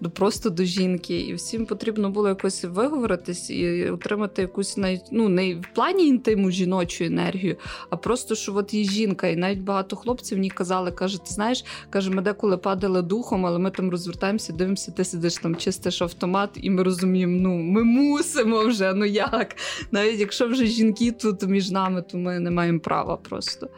до 0.00 0.10
просто 0.10 0.50
до 0.50 0.64
жінки, 0.64 1.20
і 1.20 1.34
всім 1.34 1.66
потрібно 1.66 2.10
було 2.10 2.28
якось 2.28 2.64
виговоритись 2.64 3.50
і 3.50 3.90
отримати 3.90 4.42
якусь 4.42 4.76
навіть 4.76 5.04
ну 5.12 5.28
не 5.28 5.54
в 5.54 5.68
плані 5.74 6.06
інтиму 6.06 6.50
жіночу 6.50 7.04
енергію, 7.04 7.56
а 7.90 7.96
просто 7.96 8.34
що 8.34 8.54
от 8.54 8.74
є 8.74 8.84
жінка, 8.84 9.26
і 9.26 9.36
навіть 9.36 9.60
багато 9.60 9.96
хлопців 9.96 10.38
мені 10.38 10.50
казали, 10.50 10.92
каже, 10.92 11.18
ти 11.18 11.30
знаєш, 11.30 11.64
каже, 11.90 12.10
ми 12.10 12.22
деколи 12.22 12.56
падали 12.56 13.02
духом, 13.02 13.46
але 13.46 13.58
ми 13.58 13.70
там 13.70 13.90
розвертаємося, 13.90 14.52
дивимося, 14.52 14.92
ти 14.92 15.04
сидиш 15.04 15.34
там, 15.34 15.56
чистиш 15.56 16.02
автомат, 16.02 16.50
і 16.54 16.70
ми 16.70 16.82
розуміємо, 16.82 17.38
ну 17.40 17.56
ми 17.56 17.84
мусимо 17.84 18.60
вже. 18.66 18.94
Ну 18.94 19.04
як? 19.04 19.56
Навіть 19.90 20.20
якщо 20.20 20.48
вже 20.48 20.66
жінки 20.66 21.12
тут 21.12 21.42
між 21.42 21.70
нами, 21.70 22.02
то 22.02 22.18
ми 22.18 22.40
не 22.40 22.50
маємо 22.50 22.80
права 22.80 23.16
просто. 23.16 23.68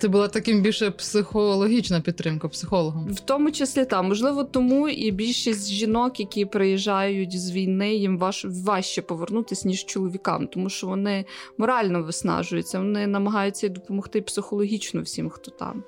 Це 0.00 0.08
була 0.08 0.28
таким 0.28 0.62
більше 0.62 0.90
психологічна 0.90 2.00
підтримка 2.00 2.48
психологом. 2.48 3.12
В 3.12 3.20
тому 3.20 3.50
числі 3.50 3.84
там, 3.84 4.08
можливо, 4.08 4.44
тому 4.44 4.88
і 4.88 5.10
більшість 5.10 5.70
жінок, 5.70 6.20
які 6.20 6.44
приїжджають 6.44 7.40
з 7.40 7.50
війни, 7.50 7.94
їм 7.94 8.18
важ, 8.18 8.46
важче 8.48 9.02
повернутися, 9.02 9.68
ніж 9.68 9.84
чоловікам, 9.84 10.46
тому 10.46 10.68
що 10.68 10.86
вони 10.86 11.24
морально 11.58 12.02
виснажуються, 12.02 12.78
вони 12.78 13.06
намагаються 13.06 13.68
допомогти 13.68 14.20
психологічно 14.20 15.02
всім, 15.02 15.30
хто 15.30 15.50
там. 15.50 15.84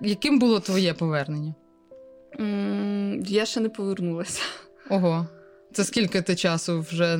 Яким 0.00 0.38
було 0.38 0.60
твоє 0.60 0.94
повернення? 0.94 1.54
Mm, 2.40 3.28
я 3.28 3.46
ще 3.46 3.60
не 3.60 3.68
повернулася. 3.68 4.42
Ого. 4.90 5.26
Це 5.72 5.84
скільки 5.84 6.22
ти 6.22 6.36
часу 6.36 6.80
вже 6.80 7.18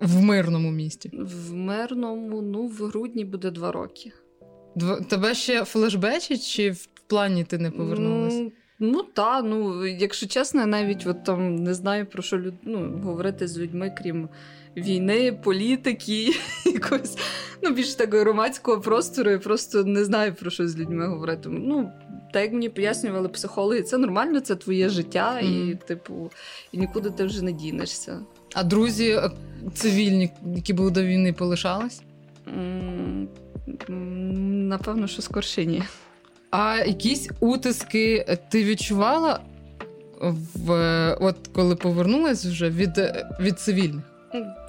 в 0.00 0.22
мирному 0.22 0.70
місті? 0.70 1.10
В 1.12 1.54
мирному, 1.54 2.42
ну, 2.42 2.66
в 2.66 2.82
грудні 2.82 3.24
буде 3.24 3.50
два 3.50 3.72
роки. 3.72 4.12
Тебе 5.08 5.34
ще 5.34 5.64
флешбечить, 5.64 6.46
чи 6.46 6.70
в 6.70 6.86
плані 7.06 7.44
ти 7.44 7.58
не 7.58 7.70
повернулася? 7.70 8.38
Ну, 8.38 8.52
ну 8.78 9.02
так, 9.02 9.44
ну 9.44 9.86
якщо 9.86 10.26
чесно, 10.26 10.60
я 10.60 10.66
навіть 10.66 11.06
от 11.06 11.24
там 11.24 11.54
не 11.54 11.74
знаю 11.74 12.06
про 12.06 12.22
що 12.22 12.38
люд... 12.38 12.54
ну, 12.62 13.00
говорити 13.02 13.48
з 13.48 13.58
людьми, 13.58 13.94
крім 13.98 14.28
війни, 14.76 15.32
політики, 15.32 16.34
якось 16.64 17.18
ну, 17.62 17.70
більш 17.70 17.94
такого 17.94 18.22
громадського 18.22 18.80
простору. 18.80 19.30
Я 19.30 19.38
просто 19.38 19.84
не 19.84 20.04
знаю 20.04 20.34
про 20.34 20.50
що 20.50 20.68
з 20.68 20.78
людьми 20.78 21.06
говорити. 21.06 21.48
Ну, 21.48 21.92
так 22.32 22.42
як 22.42 22.52
мені 22.52 22.68
пояснювали 22.68 23.28
психологи, 23.28 23.82
це 23.82 23.98
нормально, 23.98 24.40
це 24.40 24.56
твоє 24.56 24.88
життя, 24.88 25.40
mm. 25.42 25.70
і, 25.70 25.74
типу, 25.74 26.30
і 26.72 26.78
нікуди 26.78 27.10
ти 27.10 27.24
вже 27.24 27.44
не 27.44 27.52
дінешся. 27.52 28.20
А 28.54 28.64
друзі 28.64 29.10
е, 29.10 29.30
цивільні, 29.74 30.30
які 30.56 30.72
були 30.72 30.90
до 30.90 31.02
війни, 31.02 31.32
полишались? 31.32 32.02
Напевно, 33.88 35.06
що 35.06 35.22
скорше 35.22 35.66
ні. 35.66 35.82
А 36.50 36.76
якісь 36.76 37.30
утиски 37.40 38.36
ти 38.50 38.64
відчувала, 38.64 39.40
в, 40.54 41.16
от 41.20 41.36
коли 41.54 41.76
повернулась 41.76 42.46
вже 42.46 42.70
від 42.70 43.00
від 43.40 43.60
цивільних? 43.60 44.04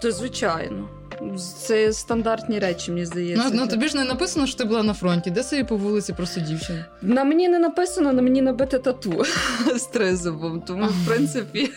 То 0.02 0.12
звичайно. 0.12 0.90
Це 1.38 1.94
стандартні 1.94 2.60
речі, 2.60 2.92
мені 2.92 3.06
здається. 3.06 3.50
Ну, 3.54 3.62
ну 3.62 3.68
тобі 3.68 3.88
ж 3.88 3.98
не 3.98 4.04
написано, 4.04 4.48
що 4.48 4.58
ти 4.58 4.64
була 4.64 4.84
на 4.84 4.94
фронті. 4.94 5.32
Де 5.32 5.44
собі 5.44 5.64
по 5.64 5.76
вулиці 5.76 6.14
просто 6.14 6.42
дівчина? 6.42 6.86
На 7.02 7.24
мені 7.24 7.50
не 7.50 7.60
написано, 7.60 8.14
на 8.14 8.22
мені 8.22 8.42
набите 8.42 8.80
тату 8.80 9.24
з 9.76 9.84
тризубом. 9.84 10.62
Тому, 10.62 10.86
в 10.86 11.08
принципі, 11.08 11.72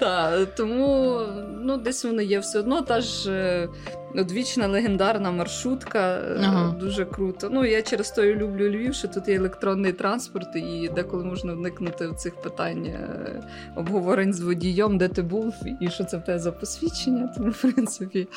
тому 0.56 1.20
ну, 1.62 1.76
десь 1.76 2.04
воно 2.04 2.22
є 2.22 2.38
все 2.38 2.58
одно. 2.58 2.82
Та 2.82 3.00
ж 3.00 3.32
е, 3.32 3.68
одвічна 4.14 4.66
легендарна 4.66 5.30
маршрутка. 5.30 5.98
Е, 5.98 6.36
ага. 6.40 6.76
Дуже 6.80 7.04
круто. 7.04 7.48
Ну, 7.52 7.64
я 7.64 7.82
через 7.82 8.10
то 8.10 8.24
і 8.24 8.34
люблю 8.34 8.70
Львів, 8.70 8.94
що 8.94 9.08
тут 9.08 9.28
є 9.28 9.34
електронний 9.34 9.92
транспорт, 9.92 10.56
і 10.56 10.90
деколи 10.94 11.24
можна 11.24 11.52
вникнути 11.52 12.08
в 12.08 12.14
цих 12.14 12.34
питань 12.42 12.86
е, 12.86 13.08
обговорень 13.76 14.32
з 14.32 14.40
водієм, 14.40 14.98
де 14.98 15.08
ти 15.08 15.22
був, 15.22 15.54
і 15.80 15.90
що 15.90 16.04
це 16.04 16.16
в 16.16 16.24
тебе 16.24 16.38
за 16.38 16.52
посвідчення. 16.52 17.32
Тому, 17.36 17.50
в 17.50 17.62
принципі. 17.62 18.28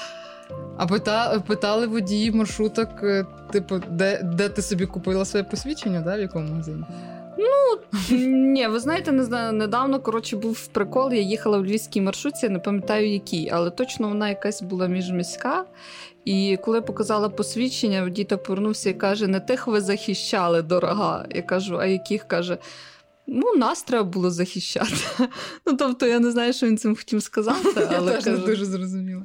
А 0.78 0.88
пита, 0.88 1.40
питали 1.40 1.88
водії 1.88 2.32
маршруток, 2.32 2.90
е, 3.04 3.26
типу, 3.52 3.82
де 3.90 4.22
де 4.24 4.50
ти 4.50 4.62
собі 4.62 4.86
купила 4.86 5.26
своє 5.26 5.44
посвідчення, 5.44 6.02
да, 6.02 6.18
в 6.18 6.20
якому 6.20 6.50
магазині? 6.50 6.84
Ну 7.38 7.80
ні, 8.28 8.68
ви 8.68 8.80
знаєте, 8.80 9.12
не 9.12 9.24
знаю, 9.24 9.54
недавно 9.54 10.00
коротше 10.00 10.38
був 10.38 10.68
прикол. 10.68 11.14
Я 11.14 11.22
їхала 11.22 11.58
в 11.58 11.66
львівській 11.66 12.02
маршрутці, 12.02 12.50
не 12.50 12.60
пам'ятаю 12.60 13.14
який, 13.14 13.50
але 13.50 13.70
точно 13.70 14.08
вона 14.08 14.30
якась 14.30 14.62
була 14.62 14.88
міжміська. 14.88 15.66
І 16.26 16.58
коли 16.64 16.82
показала 16.82 17.30
посвідчення, 17.30 18.04
водій 18.04 18.24
так 18.24 18.44
повернувся 18.44 18.90
і 18.90 18.94
каже: 18.94 19.28
Не 19.28 19.40
тих 19.40 19.68
ви 19.68 19.82
захищали, 19.82 20.62
дорога. 20.62 21.26
Я 21.30 21.42
кажу, 21.42 21.78
а 21.78 21.86
яких 21.86 22.24
каже. 22.24 22.58
Ну, 23.28 23.56
нас 23.56 23.84
треба 23.84 24.04
було 24.04 24.32
захищати. 24.32 24.96
Ну, 25.66 25.78
тобто, 25.78 26.06
я 26.06 26.20
не 26.20 26.32
знаю, 26.32 26.54
що 26.54 26.68
він 26.68 26.78
цим 26.78 26.96
хотів 26.96 27.24
сказати, 27.24 27.88
але 27.98 28.12
Я 28.12 28.22
теж 28.22 28.40
дуже 28.40 28.66
зрозуміло. 28.66 29.24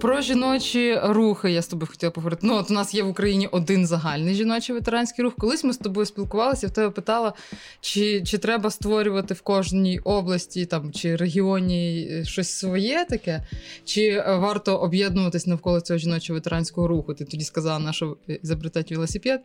Про 0.00 0.20
жіночі 0.20 0.98
рухи 1.02 1.50
я 1.50 1.62
з 1.62 1.68
тобою 1.68 1.90
хотіла 1.90 2.10
поговорити. 2.10 2.46
Ну, 2.46 2.54
от 2.54 2.70
у 2.70 2.74
нас 2.74 2.94
є 2.94 3.02
в 3.02 3.08
Україні 3.08 3.46
один 3.46 3.86
загальний 3.86 4.34
жіночий 4.34 4.74
ветеранський 4.74 5.24
рух. 5.24 5.34
Колись 5.38 5.64
ми 5.64 5.72
з 5.72 5.78
тобою 5.78 6.06
спілкувалися, 6.06 6.66
я 6.66 6.70
в 6.70 6.72
тебе 6.72 6.90
питала, 6.90 7.32
чи 7.80 8.22
чи 8.22 8.38
треба 8.38 8.70
створювати 8.70 9.34
в 9.34 9.42
кожній 9.42 9.98
області 9.98 10.66
там, 10.66 10.92
чи 10.92 11.16
регіоні 11.16 12.08
е, 12.10 12.24
щось 12.24 12.50
своє 12.52 13.04
таке, 13.04 13.46
чи 13.84 14.02
е, 14.02 14.36
варто 14.36 14.76
об'єднуватись 14.76 15.46
навколо 15.46 15.80
цього 15.80 15.98
жіночого 15.98 16.34
ветеранського 16.34 16.88
руху. 16.88 17.14
Ти 17.14 17.24
тоді 17.24 17.44
сказала, 17.44 17.78
на 17.78 17.92
що 17.92 18.16
изобретати 18.42 18.94
велосипед, 18.94 19.40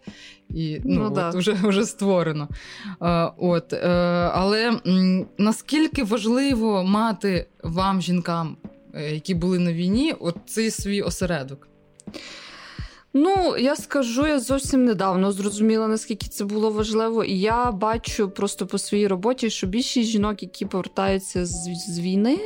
і 0.49 0.79
ну, 0.83 0.99
ну 0.99 1.05
от, 1.05 1.13
да. 1.13 1.29
вже 1.29 1.53
вже 1.53 1.85
створено. 1.85 2.47
А, 2.99 3.31
от, 3.37 3.73
Але 4.33 4.79
наскільки 5.37 6.03
важливо 6.03 6.83
мати 6.83 7.45
вам, 7.63 8.01
жінкам, 8.01 8.57
Е, 8.63 8.72
які 8.93 9.33
були 9.33 9.59
на 9.59 9.73
війні, 9.73 10.15
от 10.19 10.35
цей 10.45 10.71
свій 10.71 11.01
осередок? 11.01 11.67
Ну, 13.15 13.57
я 13.57 13.75
скажу, 13.75 14.27
я 14.27 14.39
зовсім 14.39 14.85
недавно 14.85 15.31
зрозуміла, 15.31 15.87
наскільки 15.87 16.27
це 16.27 16.45
було 16.45 16.71
важливо, 16.71 17.23
і 17.23 17.39
я 17.39 17.71
бачу 17.71 18.29
просто 18.29 18.67
по 18.67 18.77
своїй 18.77 19.07
роботі, 19.07 19.49
що 19.49 19.67
більшість 19.67 20.09
жінок, 20.09 20.43
які 20.43 20.65
повертаються 20.65 21.45
з, 21.45 21.69
з 21.87 21.99
війни, 21.99 22.39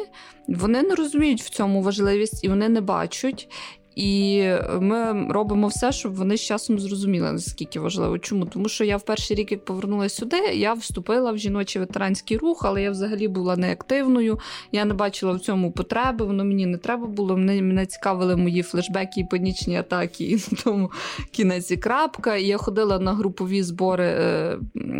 вони 0.47 0.81
не 0.81 0.95
розуміють 0.95 1.41
в 1.41 1.49
цьому 1.49 1.81
важливість 1.81 2.43
і 2.43 2.49
вони 2.49 2.69
не 2.69 2.81
бачать. 2.81 3.49
І 3.97 4.43
ми 4.79 5.27
робимо 5.29 5.67
все, 5.67 5.91
щоб 5.91 6.15
вони 6.15 6.37
з 6.37 6.41
часом 6.41 6.79
зрозуміли, 6.79 7.31
наскільки 7.31 7.79
важливо. 7.79 8.19
Чому? 8.19 8.45
Тому 8.45 8.69
що 8.69 8.83
я 8.83 8.97
в 8.97 9.01
перший 9.01 9.37
рік, 9.37 9.51
як 9.51 9.65
повернулася 9.65 10.15
сюди, 10.15 10.37
я 10.37 10.73
вступила 10.73 11.31
в 11.31 11.37
жіночий 11.37 11.79
ветеранський 11.79 12.37
рух, 12.37 12.65
але 12.65 12.81
я 12.81 12.91
взагалі 12.91 13.27
була 13.27 13.55
неактивною. 13.55 14.39
Я 14.71 14.85
не 14.85 14.93
бачила 14.93 15.33
в 15.33 15.39
цьому 15.39 15.71
потреби, 15.71 16.25
воно 16.25 16.45
мені 16.45 16.65
не 16.65 16.77
треба 16.77 17.07
було. 17.07 17.37
Мене 17.37 17.61
мене 17.61 17.85
цікавили 17.85 18.35
мої 18.35 18.61
флешбеки 18.61 19.19
і 19.19 19.25
панічні 19.25 19.77
атаки, 19.77 20.23
і 20.23 20.35
на 20.35 20.57
тому 20.63 20.91
кінець 21.31 21.71
і 21.71 21.77
крапка. 21.77 22.35
І 22.35 22.45
я 22.45 22.57
ходила 22.57 22.99
на 22.99 23.13
групові 23.13 23.63
збори 23.63 24.05
е, 24.05 24.57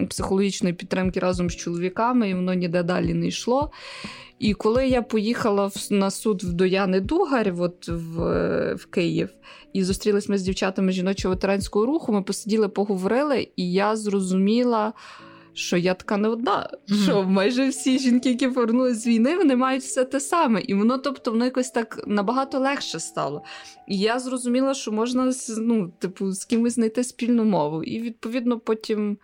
психологічної 0.10 0.76
підтримки 0.76 1.20
разом 1.20 1.50
з 1.50 1.56
чоловіками, 1.56 2.30
і 2.30 2.34
воно 2.34 2.54
ніде 2.54 2.84
далі 2.84 3.14
не 3.14 3.28
йшло. 3.28 3.72
І 4.40 4.54
коли 4.54 4.88
я 4.88 5.02
поїхала 5.02 5.72
на 5.92 6.12
суд 6.12 6.44
в 6.44 6.54
Дояни 6.54 7.00
Дугар, 7.00 7.54
от 7.60 7.88
в 7.88 8.74
в 8.74 8.86
Київ, 8.86 9.30
і 9.74 9.84
зустрілися 9.84 10.32
ми 10.32 10.38
з 10.38 10.42
дівчатами 10.42 10.92
жіночого 10.92 11.34
ветеранського 11.34 11.86
руху, 11.86 12.14
ми 12.14 12.22
посиділи, 12.22 12.70
поговорили, 12.70 13.48
і 13.56 13.72
я 13.72 13.96
зрозуміла. 13.96 14.94
Що 15.54 15.78
я 15.78 15.94
така 15.94 16.18
не 16.18 16.28
одна, 16.28 16.70
mm-hmm. 16.90 17.04
що 17.04 17.24
майже 17.24 17.70
всі 17.70 18.00
жінки, 18.00 18.30
які 18.30 18.48
повернулися 18.48 19.00
з 19.00 19.08
війни, 19.08 19.38
вони 19.38 19.56
мають 19.56 19.84
все 19.84 20.04
те 20.04 20.20
саме. 20.20 20.62
І 20.62 20.74
воно, 20.74 20.98
тобто, 20.98 21.32
воно 21.32 21.46
якось 21.46 21.72
так 21.72 22.04
набагато 22.08 22.60
легше 22.60 23.00
стало. 23.00 23.44
І 23.88 23.98
я 24.00 24.20
зрозуміла, 24.20 24.74
що 24.74 24.92
можна 24.92 25.34
ну, 25.58 25.94
типу, 26.00 26.32
з 26.32 26.46
кимось 26.46 26.74
знайти 26.74 27.04
спільну 27.04 27.44
мову. 27.44 27.84
І 27.84 28.02
відповідно 28.02 28.60
потім 28.60 29.18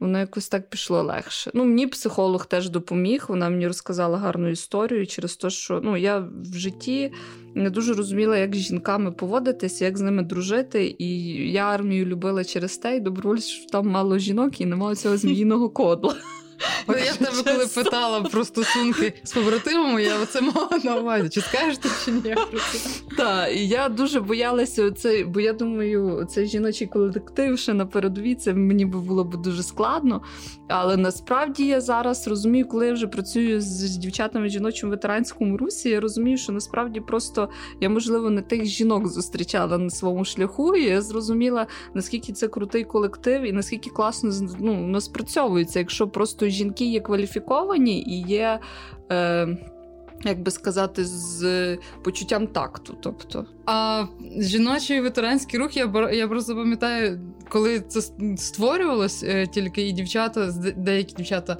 Воно 0.00 0.18
якось 0.18 0.48
так 0.48 0.70
пішло 0.70 1.02
легше. 1.02 1.50
Ну, 1.54 1.64
Мені 1.64 1.86
психолог 1.86 2.46
теж 2.46 2.68
допоміг, 2.68 3.24
вона 3.28 3.50
мені 3.50 3.66
розказала 3.66 4.18
гарну 4.18 4.48
історію 4.48 5.06
через 5.06 5.36
те, 5.36 5.50
що 5.50 5.80
ну, 5.84 5.96
я 5.96 6.18
в 6.18 6.54
житті 6.54 7.12
не 7.54 7.70
дуже 7.70 7.94
розуміла, 7.94 8.36
як 8.36 8.54
з 8.54 8.58
жінками 8.58 9.12
поводитися, 9.12 9.84
як 9.84 9.98
з 9.98 10.00
ними 10.00 10.22
дружити. 10.22 10.96
І 10.98 11.28
я 11.52 11.64
армію 11.64 12.06
любила 12.06 12.44
через 12.44 12.78
те, 12.78 12.96
і 12.96 13.00
добровольсь, 13.00 13.46
що 13.46 13.66
там 13.66 13.88
мало 13.88 14.18
жінок 14.18 14.60
і 14.60 14.66
немає 14.66 14.96
цього 14.96 15.16
зміїного 15.16 15.70
коду. 15.70 16.12
От 16.86 16.96
я 16.96 17.12
тебе 17.14 17.52
коли 17.52 17.66
питала 17.66 18.20
про 18.20 18.44
стосунки 18.44 19.12
з 19.22 19.32
побратимами, 19.32 20.02
я 20.02 20.26
це 20.26 20.40
мала 20.40 20.70
на 20.84 20.96
увазі. 20.96 21.28
Чи 21.28 21.40
скажеш 21.40 21.78
ти 21.78 21.88
чи 22.04 22.10
ні? 22.10 22.34
Так, 23.16 23.52
і 23.52 23.68
я 23.68 23.88
дуже 23.88 24.20
боялася 24.20 24.90
цей, 24.90 25.24
бо 25.24 25.40
я 25.40 25.52
думаю, 25.52 26.26
цей 26.30 26.46
жіночий 26.46 26.86
колектив 26.86 27.58
ще 27.58 27.74
на 27.74 27.86
передовій, 27.86 28.34
це 28.34 28.54
мені 28.54 28.86
би 28.86 28.98
було 28.98 29.24
б 29.24 29.36
дуже 29.36 29.62
складно. 29.62 30.22
Але 30.68 30.96
насправді 30.96 31.66
я 31.66 31.80
зараз 31.80 32.28
розумію, 32.28 32.68
коли 32.68 32.86
я 32.86 32.92
вже 32.92 33.06
працюю 33.06 33.60
з 33.60 33.96
дівчатами 33.96 34.46
в 34.46 34.50
жіночому 34.50 34.90
ветеранському 34.90 35.56
русі, 35.56 35.88
я 35.88 36.00
розумію, 36.00 36.36
що 36.36 36.52
насправді 36.52 37.00
просто 37.00 37.48
я, 37.80 37.88
можливо, 37.88 38.30
не 38.30 38.42
тих 38.42 38.64
жінок 38.64 39.08
зустрічала 39.08 39.78
на 39.78 39.90
своєму 39.90 40.24
шляху, 40.24 40.76
і 40.76 40.84
я 40.84 41.02
зрозуміла, 41.02 41.66
наскільки 41.94 42.32
це 42.32 42.48
крутий 42.48 42.84
колектив 42.84 43.42
і 43.42 43.52
наскільки 43.52 43.90
класно 43.90 44.32
ну, 44.60 45.00
спрацьовується, 45.00 45.78
якщо 45.78 46.08
просто 46.08 46.45
жінки 46.50 46.84
є 46.84 47.00
кваліфіковані 47.00 48.02
і 48.02 48.22
є. 48.22 48.60
Е, 49.12 49.56
як 50.24 50.42
би 50.42 50.50
сказати, 50.50 51.04
з 51.04 51.78
почуттям 52.04 52.46
такту. 52.46 52.96
тобто. 53.00 53.46
А 53.66 54.04
жіночий 54.38 55.00
ветеранський 55.00 55.60
рух, 55.60 55.76
я 55.76 56.10
я 56.12 56.28
просто 56.28 56.56
пам'ятаю, 56.56 57.20
коли 57.48 57.80
це 57.80 58.00
створювалось, 58.36 59.22
е, 59.22 59.46
тільки 59.46 59.88
і 59.88 59.92
дівчата, 59.92 60.52
деякі 60.76 61.14
дівчата, 61.14 61.56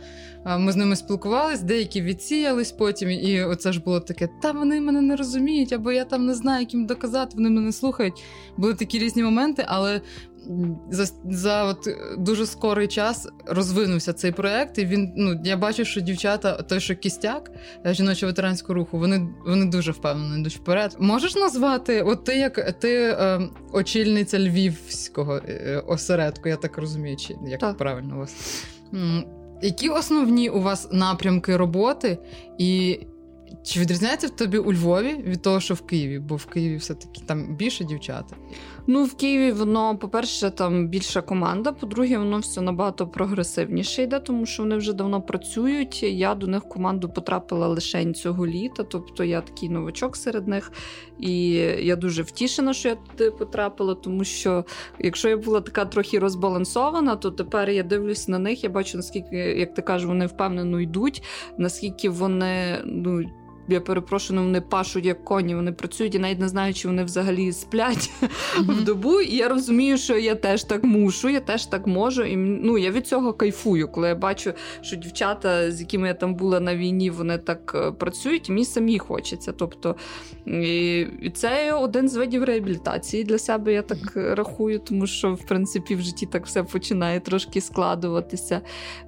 ми 0.58 0.72
з 0.72 0.76
ними 0.76 0.96
спілкувались, 0.96 1.60
деякі 1.60 2.02
відсіялись 2.02 2.72
потім, 2.72 3.10
і 3.10 3.42
оце 3.42 3.72
ж 3.72 3.80
було 3.80 4.00
таке: 4.00 4.28
та 4.42 4.52
вони 4.52 4.80
мене 4.80 5.00
не 5.00 5.16
розуміють, 5.16 5.72
або 5.72 5.92
я 5.92 6.04
там 6.04 6.26
не 6.26 6.34
знаю, 6.34 6.60
як 6.60 6.74
їм 6.74 6.86
доказати, 6.86 7.32
вони 7.34 7.50
мене 7.50 7.72
слухають. 7.72 8.22
Були 8.56 8.74
такі 8.74 8.98
різні 8.98 9.22
моменти, 9.22 9.64
але 9.68 10.00
за 10.90 11.06
за 11.30 11.64
от 11.64 11.88
дуже 12.18 12.46
скорий 12.46 12.88
час 12.88 13.28
розвинувся 13.46 14.12
цей 14.12 14.32
проект, 14.32 14.78
і 14.78 14.86
він 14.86 15.12
ну 15.16 15.40
я 15.44 15.56
бачу, 15.56 15.84
що 15.84 16.00
дівчата, 16.00 16.52
той, 16.52 16.80
що 16.80 16.94
кістяк 16.96 17.50
е, 17.86 17.94
жіночого 17.94 18.32
ветеранського 18.32 18.74
руху, 18.74 18.98
вони 18.98 19.28
вони 19.46 19.64
дуже 19.64 19.92
впевнені, 19.92 20.40
йдуть 20.40 20.56
вперед. 20.56 20.96
Можеш 20.98 21.34
назвати, 21.34 22.02
от 22.02 22.24
ти 22.24 22.36
як 22.36 22.72
ти 22.72 22.94
е, 22.94 23.40
очільниця 23.72 24.38
львівського 24.38 25.36
е, 25.36 25.82
осередку, 25.86 26.48
я 26.48 26.56
так 26.56 26.78
розумію, 26.78 27.16
чи 27.16 27.36
як 27.46 27.60
так. 27.60 27.76
правильно 27.76 28.16
у 28.16 28.18
вас? 28.18 28.64
Які 29.62 29.88
основні 29.88 30.48
у 30.48 30.62
вас 30.62 30.88
напрямки 30.92 31.56
роботи, 31.56 32.18
і 32.58 33.00
чи 33.62 33.80
відрізняється 33.80 34.26
в 34.26 34.30
тобі 34.30 34.58
у 34.58 34.72
Львові 34.72 35.14
від 35.26 35.42
того, 35.42 35.60
що 35.60 35.74
в 35.74 35.80
Києві? 35.80 36.18
Бо 36.18 36.36
в 36.36 36.46
Києві 36.46 36.76
все-таки 36.76 37.22
там 37.26 37.56
більше 37.56 37.84
дівчата? 37.84 38.36
Ну, 38.86 39.04
в 39.04 39.14
Києві 39.16 39.52
воно, 39.52 39.98
по-перше, 39.98 40.50
там 40.50 40.88
більша 40.88 41.22
команда. 41.22 41.72
По-друге, 41.72 42.18
воно 42.18 42.38
все 42.38 42.60
набагато 42.60 43.06
прогресивніше 43.06 44.02
йде, 44.02 44.20
тому 44.20 44.46
що 44.46 44.62
вони 44.62 44.76
вже 44.76 44.92
давно 44.92 45.22
працюють. 45.22 46.02
Я 46.02 46.34
до 46.34 46.46
них 46.46 46.64
в 46.64 46.68
команду 46.68 47.08
потрапила 47.08 47.68
лише 47.68 48.12
цього 48.12 48.46
літа, 48.46 48.82
тобто 48.82 49.24
я 49.24 49.40
такий 49.40 49.68
новачок 49.68 50.16
серед 50.16 50.48
них. 50.48 50.72
І 51.18 51.48
я 51.80 51.96
дуже 51.96 52.22
втішена, 52.22 52.74
що 52.74 52.88
я 52.88 52.94
туди 52.94 53.30
потрапила, 53.30 53.94
тому 53.94 54.24
що 54.24 54.64
якщо 54.98 55.28
я 55.28 55.36
була 55.36 55.60
така 55.60 55.84
трохи 55.84 56.18
розбалансована, 56.18 57.16
то 57.16 57.30
тепер 57.30 57.70
я 57.70 57.82
дивлюсь 57.82 58.28
на 58.28 58.38
них. 58.38 58.64
Я 58.64 58.70
бачу, 58.70 58.96
наскільки, 58.96 59.36
як 59.36 59.74
ти 59.74 59.82
кажеш, 59.82 60.08
вони 60.08 60.26
впевнено 60.26 60.80
йдуть, 60.80 61.22
наскільки 61.58 62.08
вони 62.08 62.78
ну 62.84 63.22
я 63.68 63.80
перепрошую, 63.80 64.40
ну, 64.40 64.46
вони 64.46 64.60
пашуть 64.60 65.04
як 65.04 65.24
коні, 65.24 65.54
вони 65.54 65.72
працюють 65.72 66.14
і 66.14 66.18
навіть 66.18 66.40
не 66.40 66.48
знаю, 66.48 66.74
чи 66.74 66.88
вони 66.88 67.04
взагалі 67.04 67.52
сплять 67.52 68.10
mm-hmm. 68.22 68.72
в 68.80 68.84
добу. 68.84 69.20
І 69.20 69.36
я 69.36 69.48
розумію, 69.48 69.98
що 69.98 70.18
я 70.18 70.34
теж 70.34 70.64
так 70.64 70.84
мушу, 70.84 71.28
я 71.28 71.40
теж 71.40 71.66
так 71.66 71.86
можу. 71.86 72.24
І 72.24 72.36
ну, 72.36 72.78
я 72.78 72.90
від 72.90 73.06
цього 73.06 73.32
кайфую, 73.32 73.88
коли 73.88 74.08
я 74.08 74.14
бачу, 74.14 74.52
що 74.80 74.96
дівчата, 74.96 75.72
з 75.72 75.80
якими 75.80 76.08
я 76.08 76.14
там 76.14 76.34
була 76.34 76.60
на 76.60 76.76
війні, 76.76 77.10
вони 77.10 77.38
так 77.38 77.72
е, 77.74 77.92
працюють, 77.92 78.48
і 78.48 78.52
мені 78.52 78.64
самі 78.64 78.98
хочеться. 78.98 79.52
Тобто 79.52 79.96
і, 80.46 81.00
і 81.00 81.30
це 81.30 81.72
один 81.72 82.08
з 82.08 82.16
видів 82.16 82.44
реабілітації 82.44 83.24
для 83.24 83.38
себе, 83.38 83.72
я 83.72 83.82
так 83.82 83.98
mm-hmm. 83.98 84.34
рахую, 84.34 84.78
тому 84.78 85.06
що 85.06 85.34
в 85.34 85.46
принципі 85.46 85.94
в 85.94 86.00
житті 86.00 86.26
так 86.26 86.46
все 86.46 86.62
починає 86.62 87.20
трошки 87.20 87.60
складуватися. 87.60 88.60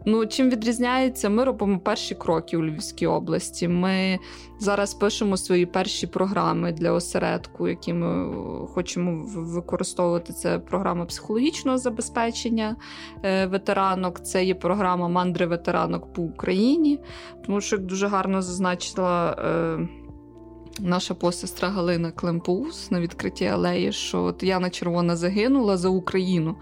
Ну, 0.05 0.27
Чим 0.27 0.51
відрізняється, 0.51 1.29
ми 1.29 1.45
робимо 1.45 1.79
перші 1.79 2.15
кроки 2.15 2.57
у 2.57 2.65
Львівській 2.65 3.07
області. 3.07 3.69
Ми 3.69 4.19
Зараз 4.61 4.95
пишемо 4.95 5.37
свої 5.37 5.67
перші 5.67 6.07
програми 6.07 6.73
для 6.73 6.93
осередку, 6.93 7.69
які 7.69 7.93
ми 7.93 8.33
хочемо 8.67 9.25
використовувати. 9.27 10.33
Це 10.33 10.59
програма 10.59 11.05
психологічного 11.05 11.79
забезпечення 11.79 12.77
е, 13.23 13.47
ветеранок. 13.47 14.21
Це 14.21 14.45
є 14.45 14.55
програма 14.55 15.09
мандри 15.09 15.47
ветеранок 15.47 16.13
по 16.13 16.23
Україні, 16.23 17.01
тому 17.47 17.61
що 17.61 17.77
як 17.77 17.85
дуже 17.85 18.07
гарно 18.07 18.43
зазначила. 18.43 19.37
Е, 19.39 19.89
наша 20.81 21.15
посестра 21.15 21.69
Галина 21.69 22.11
Клемпоуз 22.11 22.91
на 22.91 23.01
відкритті 23.01 23.47
алеї, 23.47 23.93
що 23.93 24.23
от 24.23 24.43
Яна 24.43 24.71
Червона 24.71 25.17
загинула 25.17 25.77
за 25.77 25.89
Україну. 25.89 26.57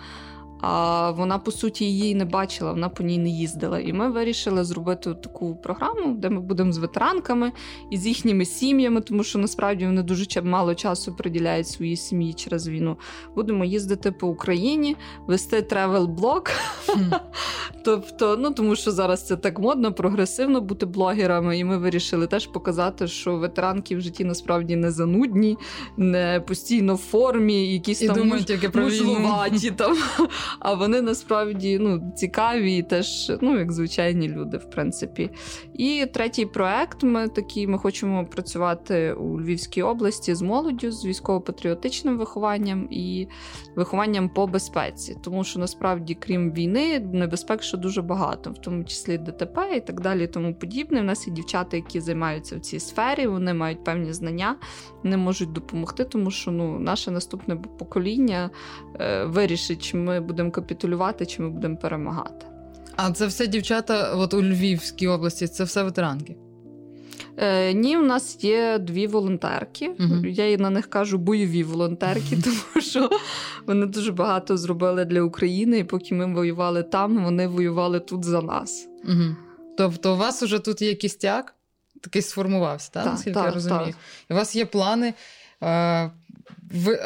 А 0.69 1.11
вона, 1.11 1.39
по 1.39 1.51
суті, 1.51 1.85
її 1.85 2.15
не 2.15 2.25
бачила, 2.25 2.73
вона 2.73 2.89
по 2.89 3.03
ній 3.03 3.19
не 3.19 3.29
їздила. 3.29 3.81
І 3.81 3.93
ми 3.93 4.11
вирішили 4.11 4.65
зробити 4.65 5.15
таку 5.15 5.57
програму, 5.57 6.15
де 6.15 6.31
ми 6.31 6.41
будемо 6.41 6.73
з 6.73 6.79
ветеранками 6.79 7.53
і 7.91 7.97
з 7.97 8.07
їхніми 8.07 8.45
сім'ями, 8.45 9.01
тому 9.01 9.25
що 9.25 9.39
насправді 9.39 9.87
вони 9.87 10.03
дуже 10.03 10.43
мало 10.43 10.75
часу 10.75 11.15
приділяють 11.15 11.69
своїй 11.69 11.97
сім'ї 11.97 12.35
через 12.35 12.69
війну. 12.69 12.97
Будемо 13.35 13.65
їздити 13.65 14.13
по 14.13 14.29
Україні, 14.29 14.97
вести 15.27 15.61
тревел-блог. 15.61 16.51
Тобто, 17.85 18.37
ну 18.41 18.51
тому 18.51 18.77
що 18.77 18.91
зараз 18.91 19.27
це 19.27 19.37
так 19.37 19.59
модно, 19.59 19.93
прогресивно 19.93 20.61
бути 20.61 20.87
блогерами, 20.87 21.59
і 21.59 21.65
ми 21.65 21.79
вирішили 21.79 22.27
теж 22.27 22.47
показати, 22.47 23.09
що 23.09 23.37
ветеранки 23.37 23.97
в 23.97 24.01
житті 24.01 24.25
насправді 24.25 24.77
не 24.77 24.91
занудні, 24.91 25.59
не 25.97 26.43
постійно 26.47 26.95
в 26.95 26.99
формі, 26.99 27.73
якісь 27.73 28.03
і 28.03 28.07
там 28.07 28.17
думають, 28.17 28.75
мужлуваті 28.75 29.71
там 29.71 29.97
а 30.59 30.75
вони 30.75 31.03
насправді 31.03 31.79
ну, 31.79 32.13
цікаві 32.17 32.77
і 32.77 32.83
теж, 32.83 33.33
ну, 33.41 33.59
як 33.59 33.73
звичайні 33.73 34.29
люди, 34.29 34.57
в 34.57 34.71
принципі. 34.71 35.31
І 35.75 36.07
третій 36.15 36.47
проект 36.47 37.03
ми 37.03 37.29
такі, 37.29 37.67
ми 37.67 37.79
хочемо 37.79 38.27
працювати 38.27 39.13
у 39.13 39.41
Львівській 39.41 39.83
області 39.83 40.35
з 40.35 40.43
молоддю, 40.43 40.91
з 40.91 41.07
військово-патріотичним 41.07 42.19
вихованням 42.19 42.89
і 42.91 43.29
вихованням 43.77 44.29
по 44.29 44.47
безпеці. 44.47 45.17
Тому 45.25 45.45
що 45.45 45.59
насправді, 45.59 46.15
крім 46.15 46.53
війни, 46.53 47.01
небезпек 47.01 47.63
ще 47.63 47.77
дуже 47.77 48.03
багато, 48.03 48.51
в 48.51 48.59
тому 48.59 48.85
числі 48.85 49.19
ДТП 49.19 49.77
і 49.77 49.81
так 49.81 50.01
далі, 50.01 50.27
тому 50.27 50.55
подібне. 50.55 51.01
У 51.01 51.05
нас 51.05 51.27
є 51.27 51.33
дівчата, 51.33 51.77
які 51.77 52.01
займаються 52.01 52.57
в 52.57 52.61
цій 52.61 52.81
сфері, 52.81 53.27
вони 53.27 53.55
мають 53.55 53.85
певні 53.85 54.13
знання, 54.13 54.57
не 55.03 55.17
можуть 55.17 55.53
допомогти, 55.53 56.05
тому 56.05 56.31
що 56.31 56.51
ну, 56.51 56.79
наше 56.79 57.11
наступне 57.11 57.57
покоління 57.57 58.51
е, 59.01 59.25
вирішить, 59.25 59.83
чи 59.83 59.97
ми 59.97 60.21
будемо 60.21 60.36
капітулювати, 60.45 61.27
чи 61.27 61.43
ми 61.43 61.51
будемо 61.51 61.77
перемагати. 61.77 62.47
А 62.97 63.11
це 63.11 63.27
все 63.27 63.47
дівчата 63.47 64.15
от 64.15 64.35
у 64.35 64.43
Львівській 64.43 65.07
області, 65.09 65.47
це 65.47 65.65
все 65.65 65.83
ветеранки? 65.83 66.37
Е, 67.37 67.73
Ні, 67.73 67.97
у 67.97 68.03
нас 68.03 68.45
є 68.45 68.79
дві 68.79 69.07
волонтерки. 69.07 69.91
uh 69.91 70.27
Я 70.27 70.57
на 70.57 70.71
них 70.71 70.87
кажу 70.91 71.19
бойові 71.19 71.63
волонтерки, 71.63 72.39
тому 72.45 72.83
що 72.85 73.11
вони 73.67 73.87
дуже 73.87 74.13
багато 74.13 74.57
зробили 74.57 75.05
для 75.05 75.23
України, 75.23 75.79
і 75.79 75.85
поки 75.85 76.15
ми 76.15 76.35
воювали 76.35 76.83
там, 76.83 77.25
вони 77.25 77.47
воювали 77.47 78.01
тут 78.01 78.25
за 78.25 78.43
нас. 78.43 78.89
uh 79.09 79.35
Тобто, 79.79 80.15
у 80.15 80.17
вас 80.17 80.43
вже 80.43 80.59
тут 80.59 80.83
є 80.83 80.95
кістяк, 80.95 81.55
такий 82.03 82.23
сформувався, 82.23 82.91
так? 82.93 83.07
наскільки 83.07 83.39
я 83.39 83.51
розумію? 83.51 83.95
І 84.31 84.33
у 84.33 84.37
вас 84.37 84.57
є 84.57 84.67
плани. 84.67 85.15
Е, 85.63 86.11
ви, 86.73 87.01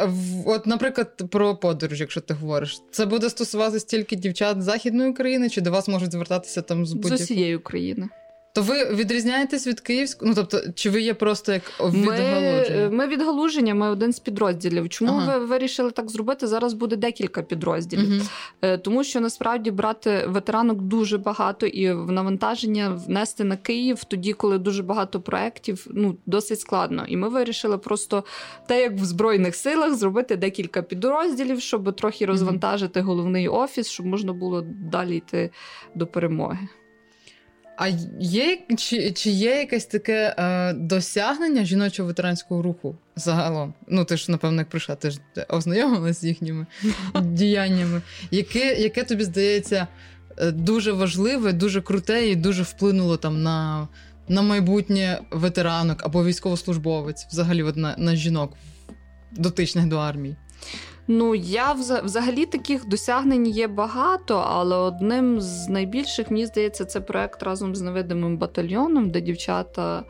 От, 0.46 0.66
наприклад, 0.66 1.22
про 1.30 1.56
подорож, 1.56 2.00
якщо 2.00 2.20
ти 2.20 2.34
говориш, 2.34 2.82
це 2.90 3.06
буде 3.06 3.30
стосуватися 3.30 3.86
тільки 3.86 4.16
дівчат 4.16 4.62
Західної 4.62 5.10
України, 5.10 5.50
чи 5.50 5.60
до 5.60 5.70
вас 5.70 5.88
можуть 5.88 6.12
звертатися 6.12 6.62
там 6.62 6.86
з 6.86 6.92
будь-якої? 6.92 7.18
З 7.18 7.22
усієї 7.22 7.56
України. 7.56 8.08
То 8.52 8.62
ви 8.62 8.84
відрізняєтесь 8.84 9.66
від 9.66 9.80
Київського? 9.80 10.28
Ну 10.28 10.34
тобто, 10.34 10.72
чи 10.74 10.90
ви 10.90 11.00
є 11.00 11.14
просто 11.14 11.52
як 11.52 11.62
відгалуження? 11.80 12.88
Ми, 12.88 12.90
ми 12.90 13.06
відгалуження, 13.06 13.74
ми 13.74 13.90
один 13.90 14.12
з 14.12 14.18
підрозділів. 14.18 14.88
Чому 14.88 15.12
ага. 15.12 15.38
ви 15.38 15.44
вирішили 15.44 15.90
так 15.90 16.10
зробити? 16.10 16.46
Зараз 16.46 16.74
буде 16.74 16.96
декілька 16.96 17.42
підрозділів, 17.42 18.22
угу. 18.62 18.78
тому 18.78 19.04
що 19.04 19.20
насправді 19.20 19.70
брати 19.70 20.24
ветеранок 20.28 20.82
дуже 20.82 21.18
багато 21.18 21.66
і 21.66 21.92
в 21.92 22.12
навантаження 22.12 23.00
внести 23.06 23.44
на 23.44 23.56
Київ 23.56 24.04
тоді, 24.04 24.32
коли 24.32 24.58
дуже 24.58 24.82
багато 24.82 25.20
проєктів, 25.20 25.86
ну 25.90 26.16
досить 26.26 26.60
складно. 26.60 27.04
І 27.08 27.16
ми 27.16 27.28
вирішили 27.28 27.78
просто 27.78 28.24
те, 28.66 28.82
як 28.82 28.92
в 28.92 29.04
збройних 29.04 29.54
силах, 29.54 29.94
зробити 29.94 30.36
декілька 30.36 30.82
підрозділів, 30.82 31.60
щоб 31.60 31.96
трохи 31.96 32.26
розвантажити 32.26 33.00
головний 33.00 33.48
офіс, 33.48 33.88
щоб 33.88 34.06
можна 34.06 34.32
було 34.32 34.64
далі 34.90 35.16
йти 35.16 35.50
до 35.94 36.06
перемоги. 36.06 36.68
А 37.82 37.88
є 38.20 38.58
чи 38.76 39.12
чи 39.12 39.30
є 39.30 39.50
якесь 39.58 39.84
таке 39.84 40.34
е, 40.38 40.72
досягнення 40.72 41.64
жіночого 41.64 42.06
ветеранського 42.06 42.62
руху 42.62 42.96
загалом? 43.16 43.74
Ну, 43.88 44.04
ти 44.04 44.16
ж, 44.16 44.30
напевно, 44.30 44.58
як 44.60 44.68
прийшла, 44.68 44.94
ти 44.94 45.10
ж 45.10 45.18
ознайомилася 45.48 46.20
з 46.20 46.24
їхніми 46.24 46.66
діяннями. 47.20 48.02
Яке 48.30 48.74
яке 48.74 49.04
тобі 49.04 49.24
здається 49.24 49.86
е, 50.38 50.50
дуже 50.50 50.92
важливе, 50.92 51.52
дуже 51.52 51.82
круте 51.82 52.28
і 52.28 52.36
дуже 52.36 52.62
вплинуло 52.62 53.16
там 53.16 53.42
на 53.42 53.88
на 54.28 54.42
майбутнє 54.42 55.20
ветеранок 55.30 56.04
або 56.04 56.24
військовослужбовець, 56.24 57.26
взагалі 57.30 57.62
от 57.62 57.76
на, 57.76 57.94
на 57.98 58.16
жінок, 58.16 58.52
дотичних 59.32 59.86
до 59.86 59.96
армії? 59.96 60.36
Ну, 61.12 61.34
я 61.34 61.72
взагалі 61.72 62.46
таких 62.46 62.88
досягнень 62.88 63.46
є 63.46 63.68
багато, 63.68 64.44
але 64.48 64.76
одним 64.76 65.40
з 65.40 65.68
найбільших, 65.68 66.30
мені 66.30 66.46
здається, 66.46 66.84
це 66.84 67.00
проект 67.00 67.42
разом 67.42 67.76
з 67.76 67.80
невидимим 67.80 68.38
батальйоном, 68.38 69.10
де 69.10 69.20
дівчата 69.20 70.04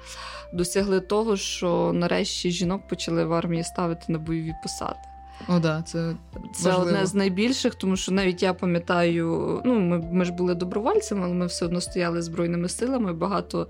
досягли 0.52 1.00
того, 1.00 1.36
що 1.36 1.92
нарешті 1.94 2.50
жінок 2.50 2.88
почали 2.88 3.24
в 3.24 3.32
армії 3.32 3.64
ставити 3.64 4.04
на 4.08 4.18
бойові 4.18 4.52
посади. 4.62 5.09
О, 5.48 5.58
да, 5.58 5.82
Це 5.82 6.16
це 6.54 6.74
одне 6.74 7.06
з 7.06 7.14
найбільших, 7.14 7.74
тому 7.74 7.96
що 7.96 8.12
навіть 8.12 8.42
я 8.42 8.54
пам'ятаю, 8.54 9.60
ну 9.64 9.80
ми 9.80 10.08
ми 10.12 10.24
ж 10.24 10.32
були 10.32 10.54
добровольцями, 10.54 11.24
але 11.24 11.34
ми 11.34 11.46
все 11.46 11.64
одно 11.64 11.80
стояли 11.80 12.22
збройними 12.22 12.68
силами. 12.68 13.12
Багато 13.12 13.68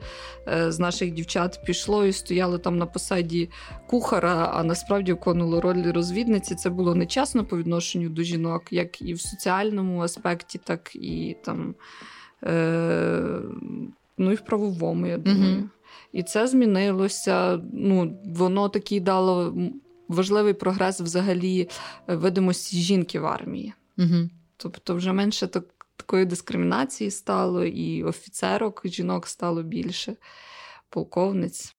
е, 0.48 0.72
з 0.72 0.78
наших 0.78 1.10
дівчат 1.10 1.60
пішло 1.66 2.06
і 2.06 2.12
стояло 2.12 2.58
там 2.58 2.78
на 2.78 2.86
посаді 2.86 3.50
кухара, 3.86 4.50
а 4.54 4.64
насправді 4.64 5.12
виконувало 5.12 5.60
роль 5.60 5.92
розвідниці. 5.92 6.54
Це 6.54 6.70
було 6.70 6.94
нечесно 6.94 7.44
по 7.44 7.58
відношенню 7.58 8.08
до 8.08 8.22
жінок, 8.22 8.62
як 8.70 9.02
і 9.02 9.14
в 9.14 9.20
соціальному 9.20 10.00
аспекті, 10.00 10.60
так 10.64 10.96
і 10.96 11.36
там. 11.44 11.74
Е, 12.44 13.40
Ну 14.22 14.32
і 14.32 14.34
в 14.34 14.40
правовому, 14.40 15.06
я 15.06 15.18
думаю. 15.18 15.56
Угу. 15.58 15.68
І 16.12 16.22
це 16.22 16.46
змінилося. 16.46 17.60
Ну, 17.72 18.18
Воно 18.24 18.68
таки 18.68 19.00
дало 19.00 19.54
важливий 20.10 20.54
прогрес 20.54 21.00
взагалі 21.00 21.68
е, 22.08 22.16
видимості 22.16 22.76
жінки 22.76 23.20
в 23.20 23.26
армії. 23.26 23.72
Угу. 23.98 24.30
Тобто, 24.56 24.94
вже 24.94 25.12
менше 25.12 25.46
так, 25.46 25.64
такої 25.96 26.24
дискримінації 26.24 27.10
стало, 27.10 27.64
і 27.64 28.04
офіцерок 28.04 28.82
жінок 28.84 29.26
стало 29.26 29.62
більше, 29.62 30.16
полковниць. 30.88 31.76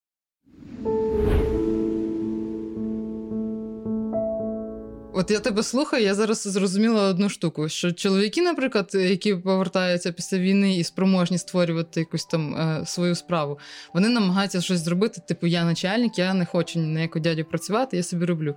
От 5.21 5.31
я 5.31 5.39
тебе 5.39 5.63
слухаю, 5.63 6.03
я 6.03 6.15
зараз 6.15 6.41
зрозуміла 6.41 7.01
одну 7.01 7.29
штуку: 7.29 7.69
що 7.69 7.91
чоловіки, 7.91 8.41
наприклад, 8.41 8.91
які 8.93 9.36
повертаються 9.36 10.12
після 10.12 10.38
війни 10.38 10.77
і 10.77 10.84
спроможні 10.84 11.38
створювати 11.38 11.99
якусь 11.99 12.25
там 12.25 12.55
е, 12.55 12.86
свою 12.86 13.15
справу, 13.15 13.60
вони 13.93 14.10
намагаються 14.10 14.62
щось 14.62 14.79
зробити. 14.79 15.21
Типу, 15.27 15.47
я 15.47 15.65
начальник, 15.65 16.17
я 16.17 16.34
не 16.34 16.45
хочу 16.45 16.79
на 16.79 17.01
яку 17.01 17.19
дядю 17.19 17.43
працювати, 17.43 17.97
я 17.97 18.03
собі 18.03 18.25
роблю. 18.25 18.55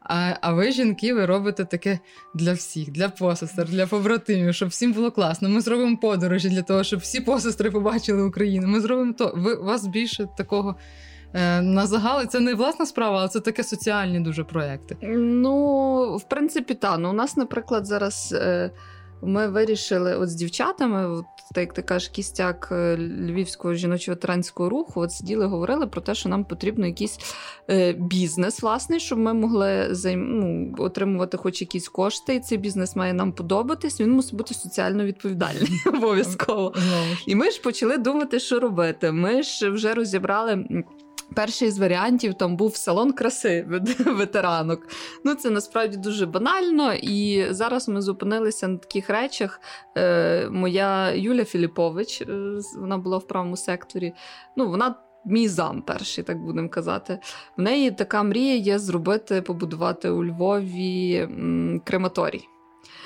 А 0.00 0.32
а 0.40 0.52
ви, 0.52 0.72
жінки, 0.72 1.14
ви 1.14 1.26
робите 1.26 1.64
таке 1.64 1.98
для 2.34 2.52
всіх, 2.52 2.90
для 2.90 3.08
посестер, 3.08 3.68
для 3.68 3.86
побратимів, 3.86 4.54
щоб 4.54 4.68
всім 4.68 4.92
було 4.92 5.10
класно. 5.10 5.48
Ми 5.48 5.60
зробимо 5.60 5.96
подорожі 5.96 6.48
для 6.48 6.62
того, 6.62 6.84
щоб 6.84 7.00
всі 7.00 7.20
посестри 7.20 7.70
побачили 7.70 8.22
Україну. 8.22 8.68
Ми 8.68 8.80
зробимо 8.80 9.12
то. 9.12 9.32
Ви 9.36 9.54
у 9.54 9.64
вас 9.64 9.86
більше 9.86 10.28
такого. 10.36 10.76
Е, 11.34 11.62
на 11.62 11.86
загал 11.86 12.26
це 12.26 12.40
не 12.40 12.54
власна 12.54 12.86
справа, 12.86 13.24
а 13.24 13.28
це 13.28 13.40
таке 13.40 13.64
соціальні 13.64 14.20
дуже 14.20 14.44
проекти. 14.44 14.96
Ну, 15.18 16.16
в 16.16 16.28
принципі, 16.28 16.74
так. 16.74 16.98
Ну, 16.98 17.10
у 17.10 17.12
нас, 17.12 17.36
наприклад, 17.36 17.86
зараз. 17.86 18.34
Е, 18.38 18.70
ми 19.26 19.48
вирішили 19.48 20.16
от 20.16 20.28
з 20.28 20.34
дівчатами, 20.34 21.08
от, 21.08 21.24
так 21.54 21.62
як 21.62 21.72
ти 21.72 21.82
кажеш, 21.82 22.08
кістяк 22.08 22.68
е, 22.72 22.96
львівського 22.96 23.74
жіночого 23.74 24.14
ветеранського 24.14 24.68
руху, 24.68 25.00
от 25.00 25.12
сиділи, 25.12 25.46
говорили 25.46 25.86
про 25.86 26.00
те, 26.00 26.14
що 26.14 26.28
нам 26.28 26.44
потрібно 26.44 26.86
якийсь 26.86 27.18
бізнес, 27.96 28.62
власне, 28.62 29.00
щоб 29.00 29.18
ми 29.18 29.34
могли 29.34 29.88
займ... 29.90 30.38
ну, 30.38 30.74
отримувати 30.78 31.36
хоч 31.36 31.60
якісь 31.60 31.88
кошти. 31.88 32.34
І 32.34 32.40
цей 32.40 32.58
бізнес 32.58 32.96
має 32.96 33.12
нам 33.12 33.32
подобатись. 33.32 34.00
Він 34.00 34.10
мусить 34.10 34.34
бути 34.34 34.54
соціально 34.54 35.04
відповідальний 35.04 35.80
обов'язково. 35.86 36.74
І 37.26 37.34
ми 37.34 37.50
ж 37.50 37.62
почали 37.62 37.98
думати, 37.98 38.40
що 38.40 38.60
робити. 38.60 39.12
Ми 39.12 39.42
ж 39.42 39.70
вже 39.70 39.94
розібрали. 39.94 40.64
Перший 41.34 41.70
з 41.70 41.78
варіантів 41.78 42.34
там 42.34 42.56
був 42.56 42.76
салон 42.76 43.12
краси 43.12 43.66
ветеранок. 44.06 44.88
Ну 45.24 45.34
це 45.34 45.50
насправді 45.50 45.96
дуже 45.96 46.26
банально. 46.26 46.94
І 46.94 47.46
зараз 47.50 47.88
ми 47.88 48.02
зупинилися 48.02 48.68
на 48.68 48.76
таких 48.78 49.10
речах. 49.10 49.60
Е, 49.96 50.48
Моя 50.50 51.12
Юля 51.12 51.44
Філіпович, 51.44 52.22
е, 52.22 52.26
вона 52.80 52.98
була 52.98 53.18
в 53.18 53.26
правому 53.26 53.56
секторі. 53.56 54.12
Ну, 54.56 54.68
вона. 54.68 54.94
Мій 55.26 55.48
зам 55.48 55.82
перший, 55.82 56.24
так 56.24 56.38
будемо 56.38 56.68
казати. 56.68 57.18
В 57.56 57.62
неї 57.62 57.90
така 57.90 58.22
мрія 58.22 58.54
є 58.56 58.78
зробити, 58.78 59.42
побудувати 59.42 60.10
у 60.10 60.24
Львові 60.24 61.16
м, 61.16 61.82
крематорій. 61.84 62.48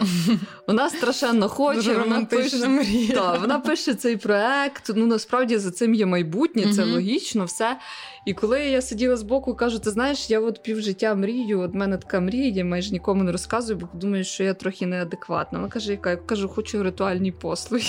Вона 0.68 0.90
страшенно 0.90 1.48
хоче, 1.48 1.98
вона 1.98 2.24
пише 2.24 2.68
мрія. 2.68 3.14
Та, 3.14 3.38
вона 3.38 3.58
пише 3.58 3.94
цей 3.94 4.16
проект. 4.16 4.90
Ну 4.94 5.06
насправді 5.06 5.58
за 5.58 5.70
цим 5.70 5.94
є 5.94 6.06
майбутнє, 6.06 6.72
це 6.74 6.84
логічно, 6.84 7.44
все. 7.44 7.76
І 8.28 8.34
коли 8.34 8.60
я 8.60 8.82
сиділа 8.82 9.16
з 9.16 9.22
боку, 9.22 9.54
кажу: 9.54 9.78
ти 9.78 9.90
знаєш, 9.90 10.30
я 10.30 10.40
от 10.40 10.62
півжиття 10.62 11.14
мрію, 11.14 11.60
от 11.60 11.74
мене 11.74 11.96
така 11.96 12.20
мрія, 12.20 12.48
я 12.48 12.64
майже 12.64 12.92
нікому 12.92 13.24
не 13.24 13.32
розказую, 13.32 13.78
бо 13.78 13.98
думаю, 13.98 14.24
що 14.24 14.44
я 14.44 14.54
трохи 14.54 14.86
неадекватна. 14.86 15.58
Вона 15.58 15.70
каже, 15.70 15.90
яка 15.90 16.10
я 16.10 16.16
кажу, 16.16 16.48
хочу 16.48 16.82
ритуальні 16.82 17.32
послуги. 17.32 17.84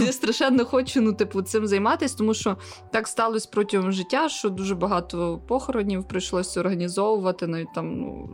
Я 0.00 0.12
страшенно 0.12 0.64
хочу 0.64 1.00
ну, 1.00 1.12
типу, 1.12 1.42
цим 1.42 1.66
займатися, 1.66 2.14
тому 2.18 2.34
що 2.34 2.56
так 2.90 3.08
сталося 3.08 3.48
протягом 3.52 3.92
життя, 3.92 4.28
що 4.28 4.48
дуже 4.48 4.74
багато 4.74 5.40
похоронів 5.48 6.08
прийшлося 6.08 6.60
організовувати. 6.60 7.46
Навіть 7.46 7.72
там 7.74 8.00
ну, 8.00 8.28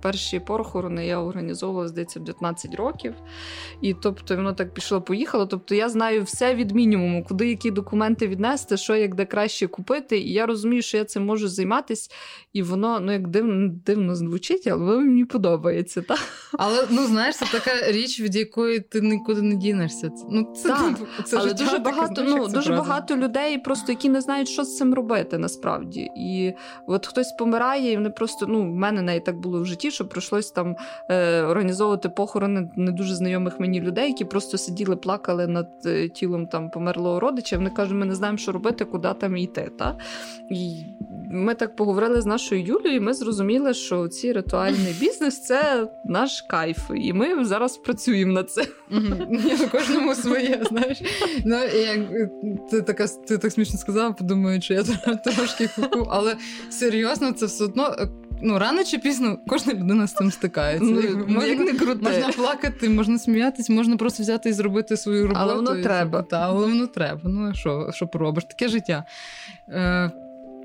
перші 0.00 0.40
похорони 0.40 1.06
я 1.06 1.18
організовувала, 1.18 1.88
здається, 1.88 2.20
в 2.20 2.24
19 2.24 2.74
років. 2.74 3.14
І 3.80 3.94
тобто 3.94 4.36
воно 4.36 4.52
так 4.52 4.74
пішло-поїхало. 4.74 5.46
Тобто 5.46 5.74
я 5.74 5.88
знаю 5.88 6.22
все 6.22 6.54
від 6.54 6.70
мінімуму, 6.70 7.24
куди 7.28 7.48
які 7.48 7.70
документи 7.70 8.28
віднести, 8.28 8.76
що 8.76 8.96
як 8.96 9.14
де 9.14 9.24
краще 9.24 9.66
купити. 9.66 10.18
І 10.18 10.32
я 10.32 10.46
розумію, 10.46 10.67
що 10.82 10.96
я 10.96 11.04
цим 11.04 11.26
можу 11.26 11.48
займатися, 11.48 12.10
і 12.52 12.62
воно 12.62 13.00
ну 13.00 13.12
як 13.12 13.28
дивно 13.28 13.68
дивно 13.86 14.14
звучить, 14.14 14.66
але 14.66 14.98
мені 14.98 15.24
подобається. 15.24 16.02
Та? 16.02 16.16
Але 16.52 16.84
ну 16.90 17.06
знаєш, 17.06 17.36
це 17.36 17.46
така 17.52 17.92
річ, 17.92 18.20
від 18.20 18.36
якої 18.36 18.80
ти 18.80 19.00
нікуди 19.00 19.42
не 19.42 19.56
дінешся. 19.56 20.10
Ну 20.30 20.52
це, 20.56 20.68
так, 20.68 20.98
це 21.26 21.36
але 21.36 21.54
дуже 21.54 21.78
багато. 21.78 22.22
Ну 22.22 22.48
дуже 22.48 22.72
багато 22.72 23.16
людей, 23.16 23.58
просто 23.58 23.92
які 23.92 24.08
не 24.08 24.20
знають, 24.20 24.48
що 24.48 24.64
з 24.64 24.76
цим 24.76 24.94
робити 24.94 25.38
насправді. 25.38 26.10
І 26.16 26.52
от 26.86 27.06
хтось 27.06 27.32
помирає, 27.38 27.92
і 27.92 27.96
вони 27.96 28.10
просто 28.10 28.46
ну 28.46 28.62
в 28.62 28.74
мене 28.74 29.02
навіть 29.02 29.24
так 29.24 29.40
було 29.40 29.60
в 29.60 29.66
житті, 29.66 29.90
що 29.90 30.08
прийшлось 30.08 30.50
там 30.50 30.76
е, 31.10 31.42
організовувати 31.42 32.08
похорони 32.08 32.70
не 32.76 32.92
дуже 32.92 33.14
знайомих 33.14 33.60
мені 33.60 33.80
людей, 33.80 34.08
які 34.08 34.24
просто 34.24 34.58
сиділи, 34.58 34.96
плакали 34.96 35.46
над 35.46 35.68
е, 35.86 36.08
тілом 36.08 36.46
там 36.46 36.70
померлого 36.70 37.20
родича. 37.20 37.56
Вони 37.56 37.70
кажуть, 37.70 37.96
ми 37.96 38.06
не 38.06 38.14
знаємо, 38.14 38.38
що 38.38 38.52
робити, 38.52 38.84
куди 38.84 39.08
там 39.20 39.36
йти. 39.36 39.70
Та? 39.78 39.98
Ми 41.30 41.54
так 41.54 41.76
поговорили 41.76 42.20
з 42.20 42.26
нашою 42.26 42.62
Юлією, 42.62 42.96
і 42.96 43.00
ми 43.00 43.14
зрозуміли, 43.14 43.74
що 43.74 44.08
ці 44.08 44.32
ритуальний 44.32 44.92
бізнес 45.00 45.42
це 45.42 45.88
наш 46.04 46.42
кайф. 46.42 46.78
І 46.96 47.12
ми 47.12 47.44
зараз 47.44 47.76
працюємо 47.76 48.32
над 48.32 48.50
цим. 48.50 48.66
Кожному 49.72 50.14
своє, 50.14 50.62
знаєш. 50.68 51.02
Ну, 51.44 51.56
як 51.64 51.98
Ти 52.70 52.82
ти 53.28 53.38
так 53.38 53.52
смішно 53.52 53.78
сказала, 53.78 54.12
подумаю, 54.12 54.60
що 54.62 54.74
я 54.74 54.84
трошки 55.24 55.68
куку, 55.76 56.08
але 56.10 56.36
серйозно, 56.70 57.32
це 57.32 57.46
все 57.46 57.64
одно 57.64 57.96
ну 58.42 58.58
рано 58.58 58.84
чи 58.84 58.98
пізно 58.98 59.38
кожна 59.46 59.74
людина 59.74 60.06
з 60.06 60.14
цим 60.14 60.30
стикається. 60.30 60.84
Ну, 60.84 61.24
можна, 61.28 61.44
як 61.44 61.60
не 61.60 61.72
круте. 61.72 62.02
можна 62.02 62.28
плакати, 62.28 62.88
можна 62.88 63.18
сміятись, 63.18 63.70
можна 63.70 63.96
просто 63.96 64.22
взяти 64.22 64.48
і 64.48 64.52
зробити 64.52 64.96
свою 64.96 65.22
роботу. 65.22 65.40
Але 65.40 65.54
воно 65.54 65.82
треба. 65.82 66.22
Та, 66.22 66.40
але 66.40 66.66
воно 66.66 66.86
треба. 66.86 67.20
Ну 67.24 67.54
що 67.54 67.90
що 67.94 68.06
поробиш? 68.06 68.44
Таке 68.44 68.68
життя. 68.68 69.04
Е, 69.68 70.10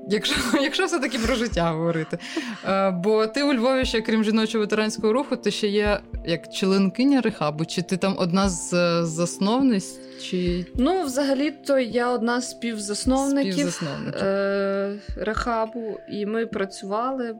Якщо 0.08 0.34
якщо 0.62 0.86
все-таки 0.86 1.18
про 1.18 1.34
життя 1.34 1.70
говорити. 1.70 2.18
Е, 2.64 2.90
Бо 2.90 3.26
ти 3.26 3.42
у 3.42 3.52
Львові 3.52 3.84
ще, 3.84 4.00
крім 4.00 4.24
жіночого 4.24 4.64
ветеранського 4.64 5.12
руху, 5.12 5.36
ти 5.36 5.50
ще 5.50 5.68
є 5.68 6.00
як 6.26 6.52
членкиня 6.52 7.20
рехабу, 7.20 7.64
чи 7.64 7.82
ти 7.82 7.96
там 7.96 8.14
одна 8.18 8.48
з 8.48 9.02
засновниць? 9.04 9.98
Чи... 10.22 10.66
Ну, 10.74 11.02
взагалі-то 11.02 11.78
я 11.78 12.10
одна 12.10 12.40
з 12.40 12.50
співзасновників 12.50 13.80
е- 14.16 14.98
рехабу, 15.16 15.98
і 16.12 16.26
ми 16.26 16.46
працювали 16.46 17.36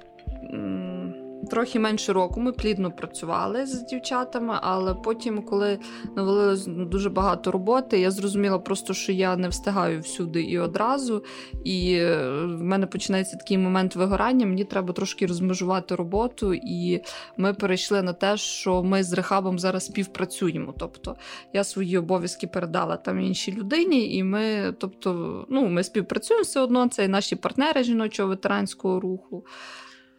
трохи 1.44 1.78
менше 1.78 2.12
року 2.12 2.40
ми 2.40 2.52
плідно 2.52 2.90
працювали 2.90 3.66
з 3.66 3.82
дівчатами, 3.82 4.58
але 4.62 4.94
потім, 4.94 5.42
коли 5.42 5.78
навалилось 6.16 6.66
дуже 6.66 7.10
багато 7.10 7.50
роботи, 7.50 8.00
я 8.00 8.10
зрозуміла 8.10 8.58
просто, 8.58 8.94
що 8.94 9.12
я 9.12 9.36
не 9.36 9.48
встигаю 9.48 10.00
всюди 10.00 10.42
і 10.42 10.58
одразу. 10.58 11.24
І 11.64 11.94
е, 11.94 12.28
в 12.44 12.62
мене 12.62 12.86
починається 12.86 13.36
такий 13.36 13.58
момент 13.58 13.96
вигорання. 13.96 14.46
Мені 14.46 14.64
треба 14.64 14.92
трошки 14.92 15.26
розмежувати 15.26 15.94
роботу, 15.94 16.54
і 16.54 17.00
ми 17.36 17.54
перейшли 17.54 18.02
на 18.02 18.12
те, 18.12 18.36
що 18.36 18.82
ми 18.82 19.02
з 19.02 19.12
рехабом 19.12 19.58
зараз 19.58 19.84
співпрацюємо. 19.84 20.74
Тобто 20.78 21.16
я 21.52 21.64
свої 21.64 21.98
обов'язки 21.98 22.46
передала 22.46 22.96
там 22.96 23.20
іншій 23.20 23.52
людині, 23.52 24.16
і 24.16 24.22
ми, 24.24 24.74
тобто, 24.78 25.44
ну, 25.48 25.66
ми 25.66 25.84
співпрацюємо 25.84 26.42
все 26.42 26.60
одно. 26.60 26.88
Це 26.88 27.04
і 27.04 27.08
наші 27.08 27.36
партнери 27.36 27.82
жіночого 27.84 28.28
ветеранського 28.28 29.00
руху. 29.00 29.44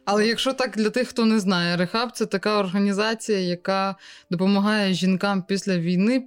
Але 0.06 0.26
якщо 0.26 0.52
так 0.52 0.76
для 0.76 0.90
тих, 0.90 1.08
хто 1.08 1.24
не 1.24 1.40
знає, 1.40 1.76
Рехаб 1.76 2.12
це 2.12 2.26
така 2.26 2.58
організація, 2.58 3.38
яка 3.38 3.96
допомагає 4.30 4.94
жінкам 4.94 5.42
після 5.42 5.78
війни 5.78 6.26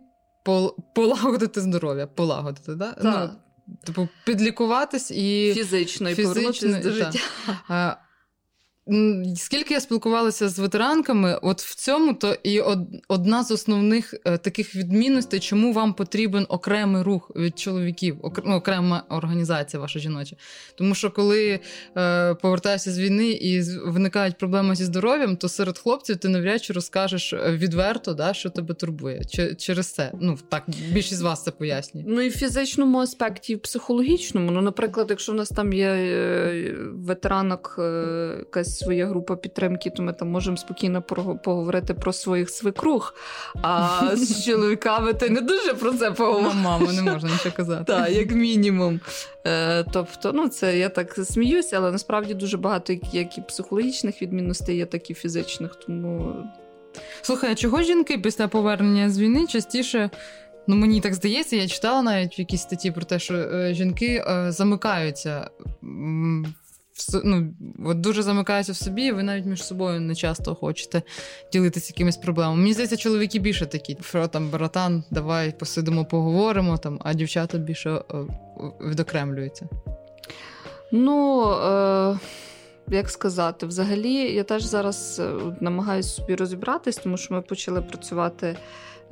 полагодити 0.95 1.61
здоров'я, 1.61 2.07
полагодити, 2.07 2.75
да? 2.75 2.91
так? 2.91 3.03
Ну, 3.03 3.29
Типу, 3.83 4.07
підлікуватись 4.25 5.11
і 5.11 5.53
фізично 5.55 6.09
і 6.09 6.15
повернутися 6.15 6.79
до 6.79 6.91
життя. 6.91 7.97
Скільки 9.36 9.73
я 9.73 9.80
спілкувалася 9.80 10.49
з 10.49 10.60
ветеранками, 10.60 11.39
от 11.41 11.62
в 11.62 11.75
цьому 11.75 12.13
то 12.13 12.36
і 12.43 12.62
одна 13.08 13.43
з 13.43 13.52
основних 13.52 14.13
е, 14.25 14.38
таких 14.38 14.75
відмінностей, 14.75 15.39
чому 15.39 15.73
вам 15.73 15.93
потрібен 15.93 16.45
окремий 16.49 17.02
рух 17.02 17.32
від 17.36 17.60
чоловіків, 17.60 18.17
ну, 18.45 18.56
окрема 18.56 19.04
організація 19.10 19.82
ваша 19.82 19.99
жіноча. 19.99 20.36
Тому 20.75 20.95
що 20.95 21.12
коли 21.12 21.60
е, 21.97 22.36
повертаєшся 22.36 22.91
з 22.91 22.99
війни 22.99 23.30
і 23.30 23.62
виникають 23.86 24.38
проблеми 24.38 24.75
зі 24.75 24.86
здоров'ям, 24.86 25.38
то 25.38 25.49
серед 25.49 25.78
хлопців 25.78 26.17
ти 26.17 26.30
навряд 26.30 26.63
чи 26.63 26.73
розкажеш 26.73 27.34
е, 27.34 27.52
відверто, 27.52 28.13
да, 28.13 28.34
що 28.34 28.49
тебе 28.49 28.73
турбує. 28.73 29.23
Ч- 29.25 29.56
через 29.56 29.88
це. 29.88 30.12
Ну 30.21 30.38
так 30.49 30.63
більшість 30.91 31.19
з 31.19 31.21
вас 31.21 31.43
це 31.43 31.52
пояснює. 31.52 32.04
Ну 32.08 32.21
і 32.21 32.30
в 32.30 32.38
фізичному 32.38 32.99
аспекті, 32.99 33.54
і 33.54 33.56
в 33.56 33.60
психологічному. 33.60 34.52
Ну, 34.52 34.62
наприклад, 34.62 35.08
якщо 35.10 35.32
в 35.32 35.36
нас 35.36 35.49
там 35.49 35.73
є 35.73 35.88
е, 35.88 36.75
ветеранок 36.93 37.75
якась 38.39 38.78
своя 38.79 39.07
група 39.07 39.35
підтримки, 39.35 39.89
то 39.89 40.03
ми 40.03 40.13
там 40.13 40.29
можемо 40.29 40.57
спокійно 40.57 41.01
поговорити 41.43 41.93
про 41.93 42.13
своїх 42.13 42.49
свекрух. 42.49 43.15
А 43.61 44.01
з 44.15 44.45
чоловіками 44.45 45.13
ти 45.13 45.29
не 45.29 45.41
дуже 45.41 45.73
про 45.73 45.93
це 45.93 46.11
поговориш. 46.11 46.53
Маму 46.55 46.91
не 46.91 47.01
можна 47.01 47.29
нічого 47.31 47.55
казати. 47.55 47.83
Так, 47.83 48.11
як 48.11 48.31
мінімум. 48.31 48.99
Е, 49.47 49.83
тобто, 49.83 50.31
ну 50.33 50.47
це 50.47 50.77
я 50.77 50.89
так 50.89 51.13
сміюся, 51.13 51.77
але 51.77 51.91
насправді 51.91 52.33
дуже 52.33 52.57
багато 52.57 52.93
як 53.11 53.37
і 53.37 53.41
психологічних 53.41 54.21
відмінностей, 54.21 54.77
є 54.77 54.85
так 54.85 55.09
і 55.09 55.13
фізичних. 55.13 55.75
Тому. 55.75 56.35
Слухай, 57.21 57.51
а 57.51 57.55
чого 57.55 57.81
жінки 57.81 58.17
після 58.17 58.47
повернення 58.47 59.09
з 59.09 59.19
війни 59.19 59.47
частіше. 59.47 60.09
Ну, 60.67 60.75
мені 60.75 61.01
так 61.01 61.13
здається, 61.13 61.55
я 61.55 61.67
читала 61.67 62.01
навіть 62.01 62.37
в 62.37 62.39
якійсь 62.39 62.61
статті 62.61 62.91
про 62.91 63.03
те, 63.03 63.19
що 63.19 63.33
е, 63.33 63.73
жінки 63.73 64.23
е, 64.27 64.51
замикаються 64.51 65.49
ну, 67.23 67.53
от 67.85 68.01
дуже 68.01 68.23
замикаються 68.23 68.71
в 68.71 68.75
собі, 68.75 69.03
і 69.03 69.12
ви 69.12 69.23
навіть 69.23 69.45
між 69.45 69.63
собою 69.63 70.01
не 70.01 70.15
часто 70.15 70.55
хочете 70.55 71.01
ділитися 71.53 71.93
якимись 71.95 72.17
проблемами. 72.17 72.57
Мені 72.57 72.73
здається, 72.73 72.97
чоловіки 72.97 73.39
більше 73.39 73.65
такі, 73.65 73.97
що 74.01 74.27
там, 74.27 74.49
братан, 74.49 75.03
давай 75.12 75.59
посидимо, 75.59 76.05
поговоримо, 76.05 76.77
там, 76.77 76.99
а 77.03 77.13
дівчата 77.13 77.57
більше 77.57 77.89
е, 77.89 78.01
відокремлюються. 78.81 79.67
Ну. 80.91 81.43
Е... 81.51 82.19
Як 82.91 83.09
сказати, 83.09 83.65
взагалі, 83.65 84.13
я 84.13 84.43
теж 84.43 84.63
зараз 84.63 85.19
е, 85.19 85.33
намагаюся 85.59 86.09
собі 86.09 86.35
розібратись, 86.35 86.97
тому 86.97 87.17
що 87.17 87.33
ми 87.33 87.41
почали 87.41 87.81
працювати 87.81 88.57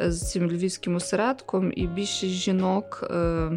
е, 0.02 0.12
з 0.12 0.32
цим 0.32 0.52
львівським 0.52 0.96
осередком, 0.96 1.74
і 1.76 1.88
більшість 1.88 2.34
жінок 2.34 3.10
е, 3.12 3.50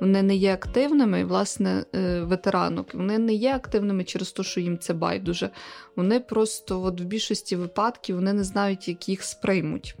вони 0.00 0.22
не 0.22 0.36
є 0.36 0.54
активними, 0.54 1.24
власне, 1.24 1.84
е, 1.94 2.20
ветеранок. 2.20 2.94
Вони 2.94 3.18
не 3.18 3.34
є 3.34 3.54
активними 3.54 4.04
через 4.04 4.32
те, 4.32 4.42
що 4.42 4.60
їм 4.60 4.78
це 4.78 4.94
байдуже. 4.94 5.50
Вони 5.96 6.20
просто 6.20 6.82
от 6.82 7.00
в 7.00 7.04
більшості 7.04 7.56
випадків 7.56 8.16
вони 8.16 8.32
не 8.32 8.44
знають, 8.44 8.88
як 8.88 9.08
їх 9.08 9.22
сприймуть. 9.22 9.96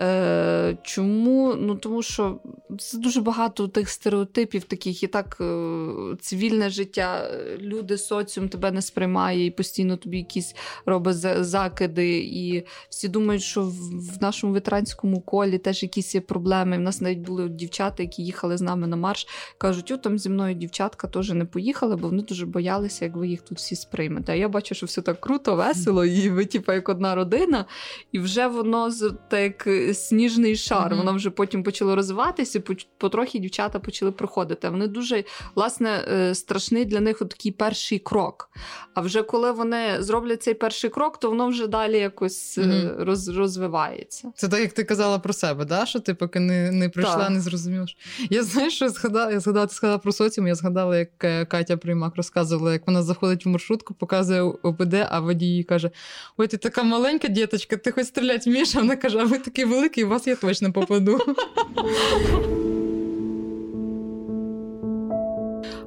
Е, 0.00 0.76
Чому? 0.82 1.54
Ну 1.54 1.74
тому 1.74 2.02
що 2.02 2.40
це 2.78 2.98
дуже 2.98 3.20
багато 3.20 3.68
тих 3.68 3.88
стереотипів, 3.88 4.64
таких 4.64 5.02
і 5.02 5.06
так 5.06 5.36
е, 5.40 5.86
цивільне 6.20 6.70
життя, 6.70 7.30
люди, 7.60 7.98
соціум 7.98 8.48
тебе 8.48 8.70
не 8.70 8.82
сприймає 8.82 9.46
і 9.46 9.50
постійно 9.50 9.96
тобі 9.96 10.18
якісь 10.18 10.54
робить 10.86 11.16
закиди. 11.44 12.18
І 12.18 12.66
всі 12.88 13.08
думають, 13.08 13.42
що 13.42 13.62
в 13.92 14.22
нашому 14.22 14.52
ветеранському 14.52 15.20
колі 15.20 15.58
теж 15.58 15.82
якісь 15.82 16.14
є 16.14 16.20
проблеми. 16.20 16.76
У 16.76 16.80
нас 16.80 17.00
навіть 17.00 17.18
були 17.18 17.48
дівчата, 17.48 18.02
які 18.02 18.22
їхали 18.22 18.56
з 18.56 18.60
нами 18.60 18.86
на 18.86 18.96
марш, 18.96 19.26
кажуть, 19.58 19.90
о, 19.90 19.96
там 19.96 20.18
зі 20.18 20.28
мною 20.28 20.54
дівчатка 20.54 21.08
теж 21.08 21.30
не 21.30 21.44
поїхали, 21.44 21.96
бо 21.96 22.08
вони 22.08 22.22
дуже 22.22 22.46
боялися, 22.46 23.04
як 23.04 23.16
ви 23.16 23.28
їх 23.28 23.42
тут 23.42 23.58
всі 23.58 23.76
сприймете. 23.76 24.32
А 24.32 24.34
я 24.34 24.48
бачу, 24.48 24.74
що 24.74 24.86
все 24.86 25.02
так 25.02 25.20
круто, 25.20 25.56
весело, 25.56 26.04
і 26.04 26.30
ви, 26.30 26.44
типу, 26.44 26.72
як 26.72 26.88
одна 26.88 27.14
родина, 27.14 27.64
і 28.12 28.18
вже 28.18 28.46
воно 28.46 28.90
так 29.28 29.68
сніжний 29.94 30.56
шар. 30.56 30.92
Mm-hmm. 30.92 30.96
Воно 30.96 31.14
вже 31.14 31.30
потім 31.30 31.62
почало 31.62 31.96
розвиватися, 31.96 32.62
потрохи 32.98 33.38
дівчата 33.38 33.78
почали 33.78 34.12
проходити. 34.12 34.68
Вони 34.68 34.86
дуже 34.86 35.24
власне 35.54 36.04
е, 36.12 36.34
страшний 36.34 36.84
для 36.84 37.00
них 37.00 37.18
такий 37.18 37.52
перший 37.52 37.98
крок. 37.98 38.50
А 38.94 39.00
вже 39.00 39.22
коли 39.22 39.52
вони 39.52 40.02
зроблять 40.02 40.42
цей 40.42 40.54
перший 40.54 40.90
крок, 40.90 41.20
то 41.20 41.28
воно 41.30 41.48
вже 41.48 41.66
далі 41.66 41.98
якось 41.98 42.58
mm-hmm. 42.58 43.04
роз, 43.04 43.28
розвивається. 43.28 44.32
Це 44.36 44.48
так, 44.48 44.60
як 44.60 44.72
ти 44.72 44.84
казала 44.84 45.18
про 45.18 45.32
себе, 45.32 45.64
да? 45.64 45.86
що 45.86 46.00
ти 46.00 46.14
поки 46.14 46.40
не 46.40 46.72
не 46.72 46.88
прийшла, 46.88 47.16
так. 47.16 47.30
не 47.30 47.40
зрозуміла. 47.40 47.86
Я 48.30 48.42
знаю, 48.42 48.70
що 48.70 48.88
згадала, 48.88 49.32
я 49.32 49.40
згадала, 49.40 49.66
ти 49.66 49.74
сказала 49.74 49.98
про 49.98 50.12
соціум, 50.12 50.46
я 50.46 50.54
згадала, 50.54 50.98
як 50.98 51.24
е, 51.24 51.44
Катя 51.44 51.76
Приймак 51.76 52.16
розказувала, 52.16 52.72
як 52.72 52.86
вона 52.86 53.02
заходить 53.02 53.46
в 53.46 53.48
маршрутку, 53.48 53.94
показує 53.94 54.42
ОПД, 54.42 54.94
а 55.10 55.20
водій 55.20 55.62
каже: 55.62 55.90
Ой, 56.36 56.46
ти 56.46 56.56
така 56.56 56.82
маленька 56.82 57.28
діточка, 57.28 57.76
ти 57.76 57.92
хоч 57.92 58.06
стріляти 58.06 58.50
вмієш, 58.50 58.76
а 58.76 58.78
вона 58.78 58.96
каже, 58.96 59.18
а 59.18 59.24
ви 59.24 59.38
такий 59.38 59.64
великий, 59.76 60.04
вас 60.04 60.26
я 60.26 60.36
точно 60.36 60.72
попаду. 60.72 61.18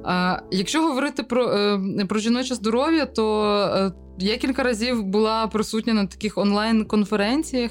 А, 0.04 0.38
Якщо 0.50 0.82
говорити 0.82 1.22
про 1.22 1.52
е, 1.52 2.06
про 2.08 2.18
жіноче 2.18 2.54
здоров'я, 2.54 3.06
то 3.06 3.52
е, 3.74 3.92
я 4.18 4.36
кілька 4.36 4.62
разів 4.62 5.02
була 5.02 5.46
присутня 5.46 5.94
на 5.94 6.06
таких 6.06 6.38
онлайн-конференціях 6.38 7.70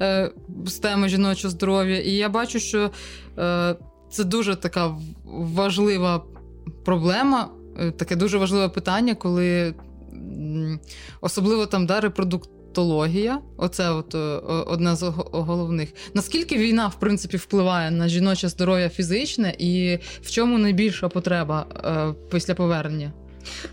е, 0.00 0.30
з 0.66 0.74
теми 0.74 1.08
жіночого 1.08 1.50
здоров'я, 1.50 2.00
і 2.00 2.10
я 2.10 2.28
бачу, 2.28 2.60
що 2.60 2.90
це 4.10 4.24
дуже 4.24 4.56
така 4.56 4.96
важлива 5.24 6.24
проблема, 6.84 7.48
таке 7.96 8.16
дуже 8.16 8.38
важливе 8.38 8.68
питання, 8.68 9.14
коли 9.14 9.74
особливо 11.20 11.66
там 11.66 11.86
да, 11.86 12.00
репродукт 12.00 12.50
патологія, 12.70 13.38
оце 13.56 13.90
от 13.90 14.14
е, 14.14 14.18
одна 14.66 14.96
з 14.96 15.02
головних. 15.32 15.88
Наскільки 16.14 16.56
війна, 16.56 16.88
в 16.88 17.00
принципі, 17.00 17.36
впливає 17.36 17.90
на 17.90 18.08
жіноче 18.08 18.48
здоров'я 18.48 18.88
фізичне, 18.88 19.54
і 19.58 19.98
в 20.22 20.30
чому 20.30 20.58
найбільша 20.58 21.08
потреба 21.08 21.66
е, 21.84 22.14
після 22.30 22.54
повернення? 22.54 23.12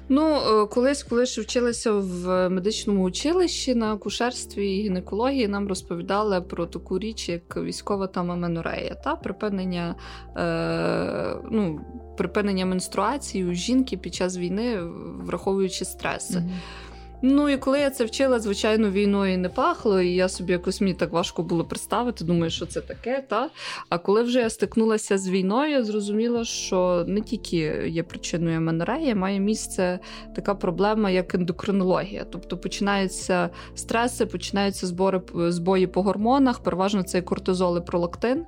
Ну, 0.09 0.35
е, 0.35 0.65
колись, 0.65 1.03
коли 1.03 1.25
ж 1.25 1.41
вчилися 1.41 1.91
в 1.91 2.49
медичному 2.49 3.03
училищі 3.03 3.75
на 3.75 3.93
акушерстві 3.93 4.77
і 4.77 4.83
гінекології, 4.83 5.47
нам 5.47 5.67
розповідали 5.67 6.41
про 6.41 6.65
таку 6.65 6.99
річ, 6.99 7.29
як 7.29 7.57
військова 7.57 8.07
там 8.07 8.31
аменорея, 8.31 8.95
та 9.03 9.15
припинення 9.15 9.95
е, 10.37 11.37
ну, 11.51 11.81
припинення 12.17 12.65
менструації 12.65 13.45
у 13.45 13.53
жінки 13.53 13.97
під 13.97 14.15
час 14.15 14.37
війни, 14.37 14.79
враховуючи 15.25 15.85
стреси. 15.85 16.37
Mm-hmm. 16.37 16.86
Ну 17.21 17.49
і 17.49 17.57
коли 17.57 17.79
я 17.79 17.89
це 17.89 18.05
вчила, 18.05 18.39
звичайно, 18.39 18.91
війною 18.91 19.37
не 19.37 19.49
пахло, 19.49 20.01
і 20.01 20.13
я 20.13 20.29
собі 20.29 20.51
якось 20.51 20.81
мені 20.81 20.93
так 20.93 21.11
важко 21.11 21.43
було 21.43 21.65
представити, 21.65 22.25
думаю, 22.25 22.51
що 22.51 22.65
це 22.65 22.81
таке. 22.81 23.23
та 23.29 23.49
А 23.89 23.97
коли 23.97 24.23
вже 24.23 24.39
я 24.39 24.49
стикнулася 24.49 25.17
з 25.17 25.29
війною, 25.29 25.71
я 25.71 25.83
зрозуміла, 25.83 26.45
що 26.45 27.05
не 27.07 27.21
тільки 27.21 27.57
є 27.87 28.03
причиною 28.03 28.61
менореї, 28.61 29.15
має 29.15 29.39
місце 29.39 29.99
така 30.35 30.55
проблема, 30.55 31.09
як 31.09 31.35
ендокринологія. 31.35 32.25
Тобто 32.31 32.57
починаються 32.57 33.49
стреси, 33.75 34.25
починаються 34.25 34.87
збори 34.87 35.21
збої 35.33 35.87
по 35.87 36.01
гормонах, 36.01 36.59
переважно 36.59 37.03
це 37.03 37.21
кортизол 37.21 37.77
і 37.77 37.81
пролактин. 37.81 38.45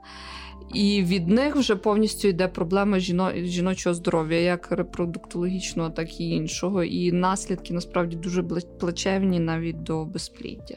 І 0.73 1.03
від 1.03 1.27
них 1.27 1.55
вже 1.55 1.75
повністю 1.75 2.27
йде 2.27 2.47
проблема 2.47 2.99
жіно... 2.99 3.31
жіночого 3.35 3.93
здоров'я, 3.93 4.39
як 4.39 4.71
репродуктологічного, 4.71 5.89
так 5.89 6.19
і 6.19 6.29
іншого. 6.29 6.83
І 6.83 7.11
наслідки 7.11 7.73
насправді 7.73 8.15
дуже 8.15 8.43
плачевні 8.79 9.39
навіть 9.39 9.83
до 9.83 10.05
безпліддя. 10.05 10.75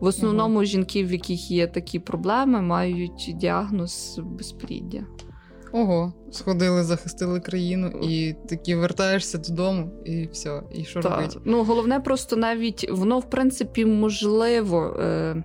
В 0.00 0.04
основному 0.04 0.54
угу. 0.54 0.64
жінки, 0.64 1.04
в 1.04 1.12
яких 1.12 1.50
є 1.50 1.66
такі 1.66 1.98
проблеми, 1.98 2.62
мають 2.62 3.34
діагноз 3.34 4.20
безпліддя. 4.24 5.04
Ого, 5.72 6.12
сходили, 6.30 6.84
захистили 6.84 7.40
країну, 7.40 7.88
і 8.02 8.34
такі 8.48 8.74
вертаєшся 8.74 9.38
додому, 9.38 9.90
і 10.04 10.26
все, 10.26 10.62
і 10.74 10.84
що 10.84 11.00
робити? 11.00 11.38
Ну 11.44 11.64
головне, 11.64 12.00
просто 12.00 12.36
навіть 12.36 12.90
воно 12.90 13.18
в 13.18 13.30
принципі 13.30 13.84
можливо. 13.84 14.96
Е- 15.00 15.42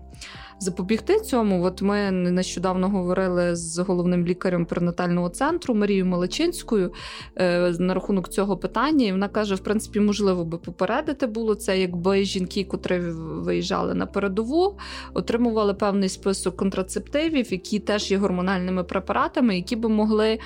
запобігти 0.59 1.19
цьому. 1.19 1.63
От 1.63 1.81
ми 1.81 2.11
нещодавно 2.11 2.89
говорили 2.89 3.55
з 3.55 3.77
головним 3.79 4.27
лікарем 4.27 4.65
перинатального 4.65 5.29
центру 5.29 5.75
Марією 5.75 6.05
Малачинською 6.05 6.93
е, 7.35 7.73
на 7.79 7.93
рахунок 7.93 8.29
цього 8.29 8.57
питання. 8.57 9.05
І 9.05 9.11
вона 9.11 9.27
каже: 9.27 9.55
в 9.55 9.59
принципі, 9.59 9.99
можливо 9.99 10.45
би 10.45 10.57
попередити 10.57 11.27
було 11.27 11.55
це, 11.55 11.79
якби 11.79 12.23
жінки, 12.23 12.63
котрі 12.63 12.99
виїжджали 13.19 13.93
на 13.93 14.05
передову, 14.05 14.77
отримували 15.13 15.73
певний 15.73 16.09
список 16.09 16.57
контрацептивів, 16.57 17.51
які 17.51 17.79
теж 17.79 18.11
є 18.11 18.17
гормональними 18.17 18.83
препаратами, 18.83 19.55
які 19.55 19.75
би 19.75 19.89
могли. 19.89 20.39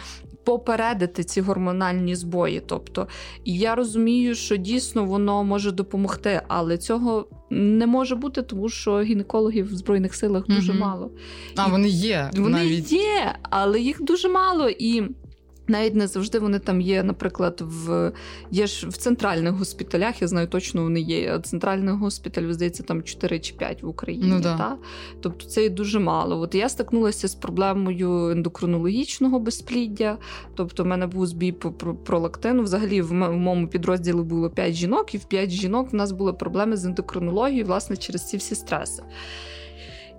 Попередити 0.48 1.24
ці 1.24 1.42
гормональні 1.42 2.16
збої. 2.16 2.62
Тобто, 2.66 3.08
я 3.46 3.76
розумію, 3.76 4.36
що 4.36 4.56
дійсно 4.56 5.06
воно 5.06 5.44
може 5.44 5.72
допомогти, 5.72 6.42
але 6.48 6.78
цього 6.78 7.28
не 7.50 7.88
може 7.88 8.16
бути, 8.16 8.42
тому 8.42 8.70
що 8.70 9.02
гінекологів 9.02 9.66
в 9.66 9.76
Збройних 9.76 10.16
силах 10.16 10.48
дуже 10.48 10.72
угу. 10.72 10.82
мало. 10.82 11.12
А 11.56 11.68
і 11.68 11.72
вони 11.72 11.90
є. 11.90 12.32
Вони 12.34 12.50
навіть. 12.50 12.92
є, 12.92 13.36
але 13.42 13.80
їх 13.80 14.02
дуже 14.02 14.30
мало. 14.30 14.70
І 14.70 15.04
навіть 15.68 15.96
не 15.96 16.08
завжди 16.08 16.40
вони 16.40 16.60
там 16.60 16.82
є, 16.82 17.04
наприклад, 17.04 17.62
в 17.66 18.12
є 18.52 18.68
ж 18.68 18.88
в 18.88 18.98
центральних 18.98 19.54
госпіталях, 19.54 20.22
я 20.22 20.28
знаю, 20.28 20.48
точно 20.48 20.84
вони 20.84 21.00
є. 21.00 21.40
Центральний 21.40 21.94
госпіталь, 21.94 22.52
здається, 22.52 22.84
там 22.84 23.04
4 23.04 23.40
чи 23.40 23.54
5 23.54 23.84
в 23.84 23.88
Україні. 23.88 24.28
Ну, 24.28 24.40
да. 24.40 24.58
та? 24.58 24.78
Тобто 25.22 25.46
це 25.46 25.66
і 25.66 25.70
дуже 25.70 26.00
мало. 26.00 26.40
От 26.40 26.56
я 26.56 26.70
стикнулася 26.70 27.28
з 27.28 27.36
проблемою 27.36 28.30
ендокринологічного 28.30 29.40
безпліддя. 29.40 30.18
Тобто, 30.56 30.84
в 30.84 30.86
мене 30.86 31.08
був 31.08 31.28
збій 31.28 31.52
по 31.52 31.72
пролактину. 31.94 32.64
Взагалі, 32.64 33.02
в 33.02 33.14
моєму 33.14 33.68
підрозділі 33.68 34.16
було 34.16 34.50
5 34.50 34.74
жінок, 34.74 35.16
і 35.16 35.18
в 35.18 35.26
5 35.26 35.50
жінок 35.50 35.94
в 35.94 35.96
нас 35.96 36.12
були 36.12 36.34
проблеми 36.34 36.78
з 36.78 36.86
ендокринологією, 36.86 37.66
власне, 37.66 37.98
через 37.98 38.30
ці 38.30 38.38
всі 38.38 38.56
стреси. 38.56 39.04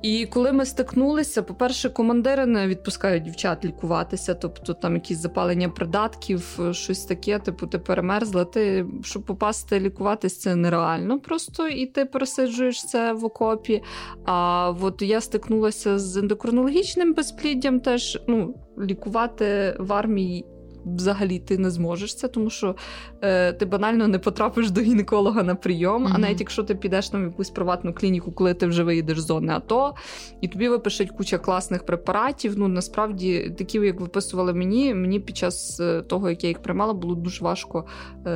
І 0.03 0.27
коли 0.27 0.53
ми 0.53 0.67
стикнулися, 0.67 1.43
по-перше, 1.43 1.91
командири 1.91 2.47
не 2.47 2.67
відпускають 2.67 3.23
дівчат 3.23 3.65
лікуватися, 3.65 4.35
тобто 4.35 4.75
там 4.75 4.95
якісь 4.95 5.19
запалення 5.19 5.69
придатків, 5.69 6.59
щось 6.73 7.05
таке, 7.05 7.39
типу, 7.39 7.67
ти 7.67 7.79
перемерзла. 7.79 8.45
Ти 8.45 8.87
щоб 9.03 9.23
попасти 9.23 9.81
лікуватись, 9.81 10.39
це 10.39 10.55
нереально 10.55 11.21
просто 11.21 11.69
і 11.69 11.87
ти 11.87 12.05
пересиджуєш 12.05 12.85
це 12.85 13.13
в 13.13 13.25
окопі. 13.25 13.83
А 14.25 14.71
от 14.81 15.03
я 15.03 15.21
стикнулася 15.21 15.99
з 15.99 16.17
ендокринологічним 16.17 17.15
безпліддям, 17.15 17.81
теж 17.81 18.23
ну, 18.29 18.55
лікувати 18.79 19.77
в 19.79 19.93
армії 19.93 20.47
взагалі 20.85 21.39
ти 21.39 21.59
не 21.59 21.71
зможеш 21.71 22.15
це, 22.15 22.29
тому 22.29 22.51
що 22.51 22.75
е, 23.23 23.53
ти 23.53 23.65
банально 23.67 24.09
не 24.09 24.19
потрапиш 24.19 24.71
до 24.71 24.81
гінеколога 24.81 25.43
на 25.43 25.55
прийом. 25.55 26.07
Mm-hmm. 26.07 26.13
А 26.15 26.19
навіть 26.19 26.41
якщо 26.41 26.63
ти 26.63 26.75
підеш 26.75 27.09
там 27.09 27.23
в 27.23 27.25
якусь 27.25 27.51
приватну 27.51 27.93
клініку, 27.95 28.33
коли 28.33 28.55
ти 28.55 28.67
вже 28.67 28.83
виїдеш 28.83 29.21
з 29.21 29.27
зони 29.27 29.53
АТО, 29.53 29.95
і 30.41 30.49
тобі 30.49 30.69
випишуть 30.69 31.11
куча 31.11 31.39
класних 31.39 31.87
препаратів. 31.87 32.59
Ну 32.59 32.69
насправді 32.69 33.55
такі, 33.59 33.79
як 33.79 34.01
виписували 34.01 34.53
мені, 34.53 34.95
мені 34.95 35.21
під 35.21 35.37
час 35.37 35.81
е, 35.81 36.03
того, 36.03 36.31
як 36.31 36.45
я 36.45 36.49
їх 36.49 36.63
приймала, 36.63 36.93
було 36.93 37.15
дуже 37.15 37.45
важко 37.45 37.85
е, 38.27 38.31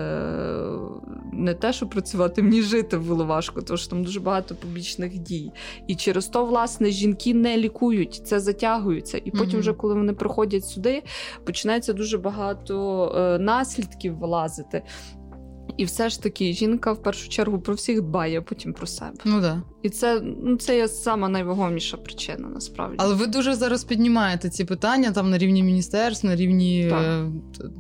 не 1.33 1.55
те, 1.55 1.73
що 1.73 1.87
працювати, 1.87 2.43
мені 2.43 2.63
жити 2.63 2.99
було 2.99 3.25
важко, 3.25 3.63
тому 3.63 3.77
що 3.77 3.91
там 3.91 4.05
дуже 4.05 4.21
багато 4.21 4.55
побічних 4.55 5.19
дій. 5.19 5.53
І 5.87 5.95
через 5.95 6.27
то, 6.27 6.45
власне, 6.45 6.91
жінки 6.91 7.35
не 7.35 7.57
лікують, 7.57 8.15
це 8.25 8.41
затягується. 8.41 9.19
І 9.25 9.31
потім, 9.31 9.47
mm-hmm. 9.47 9.59
вже 9.59 9.73
коли 9.73 9.95
вони 9.95 10.13
приходять 10.13 10.65
сюди, 10.65 11.03
починається 11.45 11.93
дуже 11.93 12.19
багато 12.19 12.32
багато 12.33 13.13
е, 13.17 13.39
наслідків 13.39 14.19
вилазити. 14.19 14.83
І 15.77 15.85
все 15.85 16.09
ж 16.09 16.23
таки 16.23 16.53
жінка 16.53 16.93
в 16.93 17.03
першу 17.03 17.29
чергу 17.29 17.59
про 17.59 17.75
всіх 17.75 18.03
дбає, 18.03 18.39
а 18.39 18.43
потім 18.43 18.73
про 18.73 18.87
себе. 18.87 19.17
Ну 19.25 19.41
да. 19.41 19.63
І 19.83 19.91
це 19.91 20.21
ну, 20.43 20.57
це 20.57 20.77
є 20.77 20.89
сама 20.89 21.29
найвагоміша 21.29 21.97
причина, 21.97 22.49
насправді. 22.49 22.97
Але 22.99 23.15
ви 23.15 23.27
дуже 23.27 23.55
зараз 23.55 23.85
піднімаєте 23.85 24.51
ці 24.51 24.65
питання 24.65 25.13
там 25.13 25.31
на 25.31 25.39
рівні 25.39 25.63
міністерств, 25.63 26.27
на 26.27 26.37
рівні 26.37 26.81
е, 26.81 27.31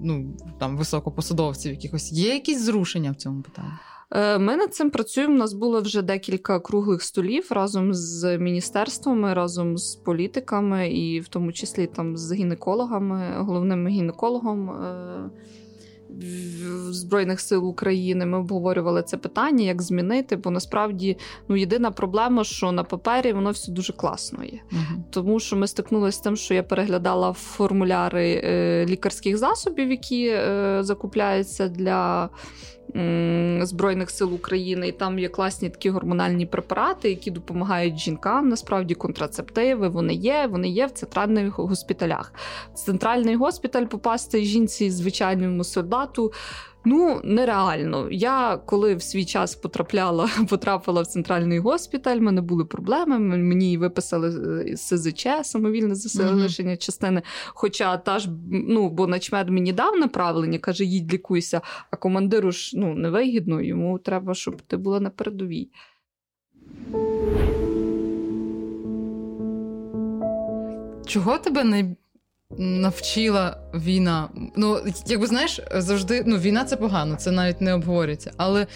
ну, 0.02 0.36
там 0.60 0.76
високопосадовців 0.76 1.72
якихось. 1.72 2.12
Є 2.12 2.34
якісь 2.34 2.62
зрушення 2.62 3.10
в 3.10 3.16
цьому 3.16 3.42
питанні? 3.42 3.72
Е, 4.14 4.38
ми 4.38 4.56
над 4.56 4.74
цим 4.74 4.90
працюємо. 4.90 5.34
У 5.34 5.38
нас 5.38 5.52
було 5.52 5.80
вже 5.80 6.02
декілька 6.02 6.60
круглих 6.60 7.02
столів 7.02 7.46
разом 7.50 7.94
з 7.94 8.38
міністерствами, 8.38 9.34
разом 9.34 9.78
з 9.78 9.94
політиками, 9.94 10.90
і 10.90 11.20
в 11.20 11.28
тому 11.28 11.52
числі 11.52 11.86
там 11.86 12.16
з 12.16 12.32
гінекологами, 12.32 13.34
головним 13.36 13.88
гінекологом. 13.88 14.70
Е, 14.70 15.30
Збройних 16.90 17.40
сил 17.40 17.68
України 17.68 18.26
ми 18.26 18.38
обговорювали 18.38 19.02
це 19.02 19.16
питання, 19.16 19.64
як 19.64 19.82
змінити, 19.82 20.36
бо 20.36 20.50
насправді 20.50 21.16
ну 21.48 21.56
єдина 21.56 21.90
проблема, 21.90 22.44
що 22.44 22.72
на 22.72 22.84
папері 22.84 23.32
воно 23.32 23.50
все 23.50 23.72
дуже 23.72 23.92
класно 23.92 24.44
є. 24.44 24.60
uh 24.72 25.02
Тому 25.10 25.40
що 25.40 25.56
ми 25.56 25.66
стикнулися 25.66 26.18
з 26.18 26.20
тим, 26.20 26.36
що 26.36 26.54
я 26.54 26.62
переглядала 26.62 27.32
формуляри 27.32 28.42
е, 28.44 28.86
лікарських 28.88 29.36
засобів, 29.36 29.90
які 29.90 30.26
е, 30.26 30.78
закупляються 30.80 31.68
для 31.68 32.30
Збройних 33.62 34.10
сил 34.10 34.34
України, 34.34 34.88
і 34.88 34.92
там 34.92 35.18
є 35.18 35.28
класні 35.28 35.70
такі 35.70 35.90
гормональні 35.90 36.46
препарати, 36.46 37.10
які 37.10 37.30
допомагають 37.30 37.98
жінкам. 37.98 38.48
Насправді 38.48 38.94
контрацептиви 38.94 39.88
вони 39.88 40.14
є. 40.14 40.46
Вони 40.50 40.68
є 40.68 40.86
в 40.86 40.90
центральних 40.90 41.58
госпіталях. 41.58 42.32
В 42.74 42.78
центральний 42.78 43.36
госпіталь 43.36 43.84
попасти 43.84 44.44
жінці 44.44 44.90
звичайному 44.90 45.64
солдату. 45.64 46.32
Ну, 46.84 47.20
нереально. 47.24 48.08
Я 48.10 48.56
коли 48.56 48.94
в 48.94 49.02
свій 49.02 49.24
час 49.24 49.54
потрапляла, 49.54 50.30
потрапила 50.48 51.02
в 51.02 51.06
центральний 51.06 51.58
госпіталь, 51.58 52.16
в 52.16 52.22
мене 52.22 52.40
були 52.40 52.64
проблеми. 52.64 53.18
Мені 53.18 53.78
виписали 53.78 54.62
е, 54.68 54.76
СЗЧ, 54.76 55.26
самовільне 55.42 55.94
залишення 55.94 56.70
mm-hmm. 56.70 56.84
частини. 56.84 57.22
Хоча 57.46 57.96
та 57.96 58.18
ж, 58.18 58.28
ну, 58.50 58.88
бо 58.88 59.06
начмед 59.06 59.48
мені 59.48 59.72
дав 59.72 59.96
направлення, 59.96 60.58
каже, 60.58 60.84
їдь 60.84 61.12
лікуйся, 61.12 61.60
а 61.90 61.96
командиру 61.96 62.52
ж 62.52 62.78
ну, 62.78 62.94
невигідно, 62.94 63.60
йому 63.60 63.98
треба, 63.98 64.34
щоб 64.34 64.62
ти 64.62 64.76
була 64.76 65.00
на 65.00 65.10
передовій. 65.10 65.68
Чого 71.06 71.38
тебе 71.38 71.64
най 71.64 71.96
навчила 72.58 73.56
війна. 73.74 74.28
Ну, 74.56 74.78
якби 75.06 75.26
знаєш, 75.26 75.60
завжди 75.74 76.22
ну, 76.26 76.36
війна 76.36 76.64
це 76.64 76.76
погано, 76.76 77.16
це 77.16 77.30
навіть 77.30 77.60
не 77.60 77.74
обговорюється. 77.74 78.32
Але 78.36 78.66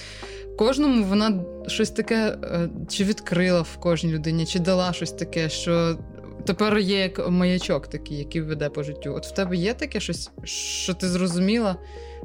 кожному 0.59 1.05
вона 1.05 1.45
щось 1.67 1.91
таке 1.91 2.37
е, 2.43 2.69
чи 2.89 3.05
відкрила 3.05 3.61
в 3.61 3.77
кожній 3.77 4.13
людині, 4.13 4.47
чи 4.47 4.59
дала 4.59 4.93
щось 4.93 5.13
таке, 5.13 5.49
що. 5.49 5.99
Тепер 6.47 6.79
є 6.79 6.99
як 6.99 7.31
маячок 7.31 7.87
такий, 7.87 8.19
який 8.19 8.41
веде 8.41 8.69
по 8.69 8.83
життю. 8.83 9.15
От 9.15 9.27
в 9.27 9.35
тебе 9.35 9.57
є 9.57 9.75
таке 9.75 10.01
щось, 10.01 10.31
що 10.45 10.95
ти 10.95 11.09
зрозуміла 11.09 11.77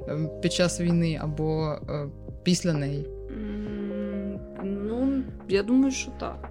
е, 0.07 0.29
під 0.41 0.53
час 0.53 0.81
війни 0.81 1.19
або 1.21 1.75
е, 1.89 2.07
після 2.43 2.73
неї? 2.73 3.07
Ну, 4.63 5.23
я 5.49 5.63
думаю, 5.63 5.91
що 5.91 6.11
так. 6.19 6.50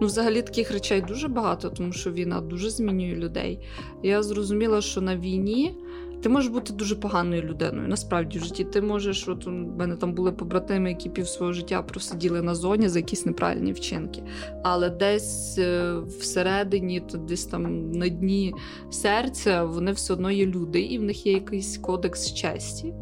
Ну, 0.00 0.06
взагалі 0.06 0.42
таких 0.42 0.70
речей 0.70 1.00
дуже 1.00 1.28
багато, 1.28 1.70
тому 1.70 1.92
що 1.92 2.12
війна 2.12 2.40
дуже 2.40 2.70
змінює 2.70 3.14
людей. 3.14 3.60
Я 4.02 4.22
зрозуміла, 4.22 4.80
що 4.80 5.00
на 5.00 5.16
війні. 5.16 5.74
Ти 6.22 6.28
можеш 6.28 6.50
бути 6.50 6.72
дуже 6.72 6.96
поганою 6.96 7.42
людиною. 7.42 7.88
Насправді 7.88 8.38
в 8.38 8.44
житті 8.44 8.64
ти 8.64 8.82
можеш. 8.82 9.28
От 9.28 9.46
у 9.46 9.50
мене 9.50 9.96
там 9.96 10.14
були 10.14 10.32
побратими, 10.32 10.88
які 10.88 11.08
пів 11.10 11.28
свого 11.28 11.52
життя 11.52 11.82
просиділи 11.82 12.42
на 12.42 12.54
зоні 12.54 12.88
за 12.88 12.98
якісь 12.98 13.26
неправильні 13.26 13.72
вчинки. 13.72 14.22
Але 14.62 14.90
десь 14.90 15.58
е, 15.58 15.94
всередині, 16.18 17.00
то 17.00 17.18
десь 17.18 17.44
там 17.44 17.90
на 17.90 18.08
дні 18.08 18.54
серця, 18.90 19.64
вони 19.64 19.92
все 19.92 20.12
одно 20.12 20.30
є 20.30 20.46
люди, 20.46 20.80
і 20.80 20.98
в 20.98 21.02
них 21.02 21.26
є 21.26 21.32
якийсь 21.32 21.78
кодекс 21.78 22.32
честі. 22.32 22.94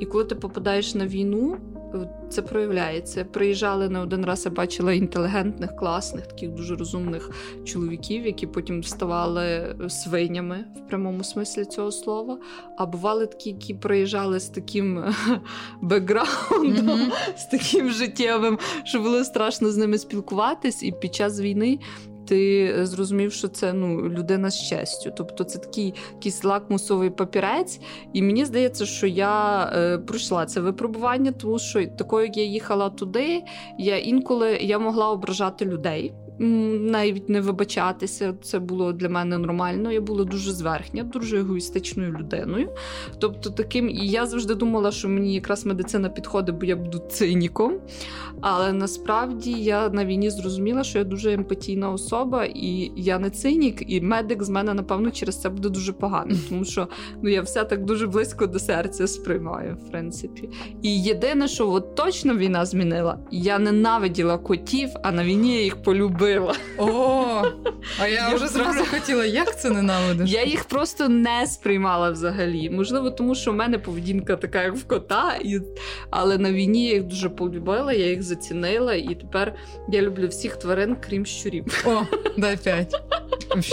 І 0.00 0.06
коли 0.06 0.24
ти 0.24 0.34
попадаєш 0.34 0.94
на 0.94 1.06
війну, 1.06 1.56
це 2.30 2.42
проявляється. 2.42 3.24
Приїжджали 3.24 3.88
не 3.88 4.00
один 4.00 4.24
раз, 4.24 4.44
я 4.44 4.50
бачила 4.50 4.92
інтелігентних, 4.92 5.76
класних, 5.76 6.26
таких 6.26 6.50
дуже 6.50 6.76
розумних 6.76 7.30
чоловіків, 7.64 8.26
які 8.26 8.46
потім 8.46 8.84
ставали 8.84 9.76
свинями 9.88 10.64
в 10.76 10.88
прямому 10.88 11.24
смислі 11.24 11.64
цього 11.64 11.92
слова. 11.92 12.38
А 12.78 12.86
бували 12.86 13.26
такі, 13.26 13.50
які 13.50 13.74
приїжджали 13.74 14.40
з 14.40 14.48
таким 14.48 15.04
бекграундом, 15.82 16.88
mm-hmm. 16.88 17.36
з 17.36 17.46
таким 17.46 17.90
життєвим, 17.90 18.58
що 18.84 19.00
було 19.00 19.24
страшно 19.24 19.70
з 19.70 19.76
ними 19.76 19.98
спілкуватись, 19.98 20.82
і 20.82 20.92
під 20.92 21.14
час 21.14 21.40
війни 21.40 21.78
ти 22.28 22.72
зрозумів, 22.86 23.32
що 23.32 23.48
це 23.48 23.72
ну, 23.72 24.08
людина 24.08 24.50
з 24.50 24.68
честю. 24.68 25.12
Тобто 25.16 25.44
це 25.44 25.58
такий 25.58 25.94
якийсь 26.14 26.44
лакмусовий 26.44 27.10
папірець. 27.10 27.80
І 28.12 28.22
мені 28.22 28.44
здається, 28.44 28.86
що 28.86 29.06
я 29.06 29.64
е, 29.76 29.98
пройшла 29.98 30.46
це 30.46 30.60
випробування, 30.60 31.32
тому 31.32 31.58
що 31.58 31.86
такою, 31.86 32.26
як 32.26 32.36
я 32.36 32.44
їхала 32.44 32.90
туди, 32.90 33.42
я 33.78 33.98
інколи 33.98 34.58
я 34.60 34.78
могла 34.78 35.10
ображати 35.10 35.64
людей 35.64 36.12
навіть 36.38 37.28
не 37.28 37.40
вибачатися. 37.40 38.34
Це 38.42 38.58
було 38.58 38.92
для 38.92 39.08
мене 39.08 39.38
нормально. 39.38 39.92
Я 39.92 40.00
була 40.00 40.24
дуже 40.24 40.52
зверхня, 40.52 41.02
дуже 41.02 41.38
егоїстичною 41.38 42.12
людиною. 42.18 42.70
Тобто, 43.18 43.50
таким, 43.50 43.90
і 43.90 44.08
я 44.08 44.26
завжди 44.26 44.54
думала, 44.54 44.90
що 44.90 45.08
мені 45.08 45.34
якраз 45.34 45.66
медицина 45.66 46.08
підходить, 46.08 46.54
бо 46.54 46.66
я 46.66 46.76
буду 46.76 46.98
циніком. 46.98 47.72
Але 48.40 48.72
насправді 48.72 49.52
я 49.52 49.88
на 49.88 50.04
війні 50.04 50.30
зрозуміла, 50.30 50.84
що 50.84 50.98
я 50.98 51.04
дуже 51.04 51.32
емпатійна 51.32 51.90
особа, 51.90 52.44
і 52.44 52.92
я 52.96 53.18
не 53.18 53.30
цинік, 53.30 53.90
і 53.90 54.00
медик 54.00 54.42
з 54.42 54.48
мене, 54.48 54.74
напевно, 54.74 55.10
через 55.10 55.40
це 55.40 55.48
буде 55.48 55.68
дуже 55.68 55.92
поганий, 55.92 56.38
тому 56.48 56.64
що 56.64 56.88
ну, 57.22 57.30
я 57.30 57.42
все 57.42 57.64
так 57.64 57.84
дуже 57.84 58.06
близько 58.06 58.46
до 58.46 58.58
серця 58.58 59.06
сприймаю, 59.06 59.76
в 59.86 59.90
принципі. 59.90 60.48
І 60.82 61.02
єдине, 61.02 61.48
що 61.48 61.70
от 61.70 61.94
точно 61.94 62.36
війна 62.36 62.66
змінила, 62.66 63.18
я 63.30 63.58
ненавиділа 63.58 64.38
котів, 64.38 64.88
а 65.02 65.12
на 65.12 65.24
війні 65.24 65.54
я 65.54 65.62
їх 65.62 65.82
полюбила 65.82 66.25
любила. 66.34 66.54
О, 66.78 67.42
а 68.00 68.08
я, 68.08 68.34
вже 68.34 68.48
зразу 68.48 68.84
хотіла, 68.84 69.26
як 69.26 69.60
це 69.60 69.70
ненавидиш? 69.70 70.30
Я 70.30 70.44
їх 70.44 70.64
просто 70.64 71.08
не 71.08 71.46
сприймала 71.46 72.10
взагалі. 72.10 72.70
Можливо, 72.70 73.10
тому 73.10 73.34
що 73.34 73.52
в 73.52 73.54
мене 73.54 73.78
поведінка 73.78 74.36
така, 74.36 74.62
як 74.62 74.76
в 74.76 74.84
кота, 74.84 75.38
і... 75.44 75.60
але 76.10 76.38
на 76.38 76.52
війні 76.52 76.86
я 76.86 76.94
їх 76.94 77.04
дуже 77.04 77.28
полюбила. 77.28 77.92
Я 77.92 78.06
їх 78.06 78.22
зацінила, 78.22 78.94
і 78.94 79.14
тепер 79.14 79.54
я 79.88 80.02
люблю 80.02 80.28
всіх 80.28 80.56
тварин, 80.56 80.96
крім 81.08 81.26
щурів. 81.26 81.84
О, 81.86 82.02
дай 82.36 82.56
п'ять. 82.56 82.94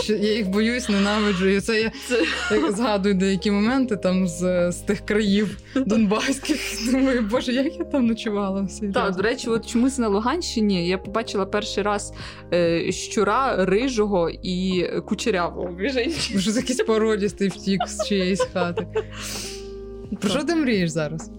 Я 0.08 0.34
їх 0.34 0.48
боюсь, 0.48 0.88
ненавиджу. 0.88 1.48
І 1.48 1.60
це 1.60 1.80
я 1.80 1.92
це... 2.08 2.72
згадую 2.72 3.14
деякі 3.14 3.50
моменти 3.50 3.96
там 3.96 4.28
з 4.28 4.72
з 4.72 4.76
тих 4.76 5.00
країв 5.00 5.58
Донбаських. 5.74 6.60
Думаю, 6.90 7.22
боже, 7.30 7.52
як 7.52 7.78
я 7.78 7.84
там 7.84 8.06
ночувала. 8.06 8.68
Так, 8.94 9.16
до 9.16 9.22
речі, 9.22 9.48
от 9.48 9.66
чомусь 9.66 9.98
на 9.98 10.08
Луганщині 10.08 10.88
я 10.88 10.98
побачила 10.98 11.46
перший 11.46 11.82
раз 11.82 12.12
щура 12.90 13.64
рижого 13.64 14.30
і 14.42 14.86
кучерявого. 15.06 15.70
Вже 16.34 16.50
якийсь 16.56 16.82
породістий 16.86 17.48
втік 17.48 17.88
з 17.88 18.08
чиєїсь 18.08 18.46
хати. 18.52 18.86
Про 20.20 20.30
що 20.30 20.44
ти 20.44 20.54
мрієш 20.54 20.90
зараз? 20.90 21.30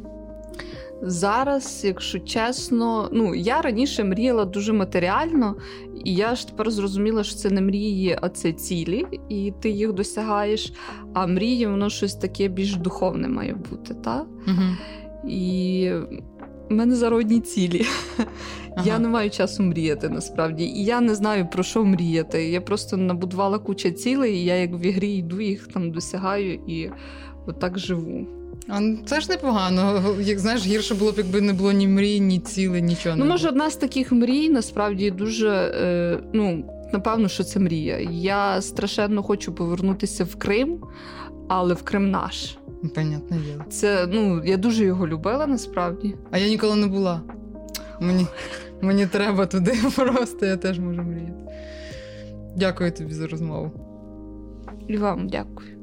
Зараз, 1.01 1.81
якщо 1.85 2.19
чесно, 2.19 3.09
ну 3.11 3.35
я 3.35 3.61
раніше 3.61 4.03
мріяла 4.03 4.45
дуже 4.45 4.73
матеріально, 4.73 5.55
і 6.03 6.15
я 6.15 6.35
ж 6.35 6.47
тепер 6.47 6.71
зрозуміла, 6.71 7.23
що 7.23 7.35
це 7.35 7.49
не 7.49 7.61
мрії, 7.61 8.17
а 8.21 8.29
це 8.29 8.53
цілі, 8.53 9.05
і 9.29 9.53
ти 9.61 9.69
їх 9.69 9.93
досягаєш. 9.93 10.73
А 11.13 11.27
мрії, 11.27 11.67
воно 11.67 11.89
щось 11.89 12.15
таке 12.15 12.47
більш 12.47 12.75
духовне 12.75 13.27
має 13.27 13.53
бути, 13.53 13.93
так? 13.93 14.25
Угу. 14.47 14.63
І 15.29 15.91
в 16.69 16.73
мене 16.73 16.95
зародні 16.95 17.39
цілі. 17.39 17.85
Ага. 18.77 18.87
Я 18.87 18.99
не 18.99 19.07
маю 19.07 19.29
часу 19.29 19.63
мріяти 19.63 20.09
насправді. 20.09 20.63
І 20.63 20.83
я 20.83 21.01
не 21.01 21.15
знаю, 21.15 21.47
про 21.51 21.63
що 21.63 21.85
мріяти. 21.85 22.49
Я 22.49 22.61
просто 22.61 22.97
набудувала 22.97 23.59
куча 23.59 23.91
цілей, 23.91 24.35
і 24.35 24.45
я 24.45 24.55
як 24.55 24.71
в 24.71 24.81
ігрі 24.85 25.09
йду, 25.09 25.41
їх 25.41 25.67
там 25.67 25.91
досягаю 25.91 26.53
і 26.53 26.89
отак 27.47 27.79
живу. 27.79 28.27
А 28.67 28.79
ну, 28.79 28.97
це 29.05 29.21
ж 29.21 29.29
непогано. 29.29 30.03
Як 30.21 30.39
знаєш, 30.39 30.65
гірше 30.65 30.95
було 30.95 31.11
б, 31.11 31.15
якби 31.17 31.41
не 31.41 31.53
було 31.53 31.71
ні 31.71 31.87
мрій, 31.87 32.19
ні 32.19 32.39
цілей, 32.39 32.81
нічого. 32.81 33.15
Ну, 33.15 33.25
може, 33.25 33.49
одна 33.49 33.69
з 33.69 33.75
таких 33.75 34.11
мрій 34.11 34.49
насправді 34.49 35.11
дуже. 35.11 35.49
Е, 35.49 36.19
ну, 36.33 36.65
напевно, 36.93 37.27
що 37.27 37.43
це 37.43 37.59
мрія. 37.59 37.99
Я 38.11 38.61
страшенно 38.61 39.23
хочу 39.23 39.53
повернутися 39.53 40.23
в 40.23 40.35
Крим, 40.35 40.81
але 41.47 41.73
в 41.73 41.83
Крим 41.83 42.11
наш. 42.11 42.57
Понятне 42.95 43.37
діло. 43.37 43.63
Це 43.69 44.07
ну 44.11 44.43
я 44.43 44.57
дуже 44.57 44.85
його 44.85 45.07
любила 45.07 45.47
насправді. 45.47 46.15
А 46.31 46.37
я 46.37 46.49
ніколи 46.49 46.75
не 46.75 46.87
була. 46.87 47.21
Мені 47.99 48.27
мені 48.81 49.07
треба 49.07 49.45
туди 49.45 49.73
просто, 49.95 50.45
я 50.45 50.57
теж 50.57 50.79
можу 50.79 51.01
мріяти. 51.01 51.33
Дякую 52.55 52.91
тобі 52.91 53.13
за 53.13 53.27
розмову. 53.27 53.71
І 54.87 54.97
вам 54.97 55.27
дякую. 55.27 55.74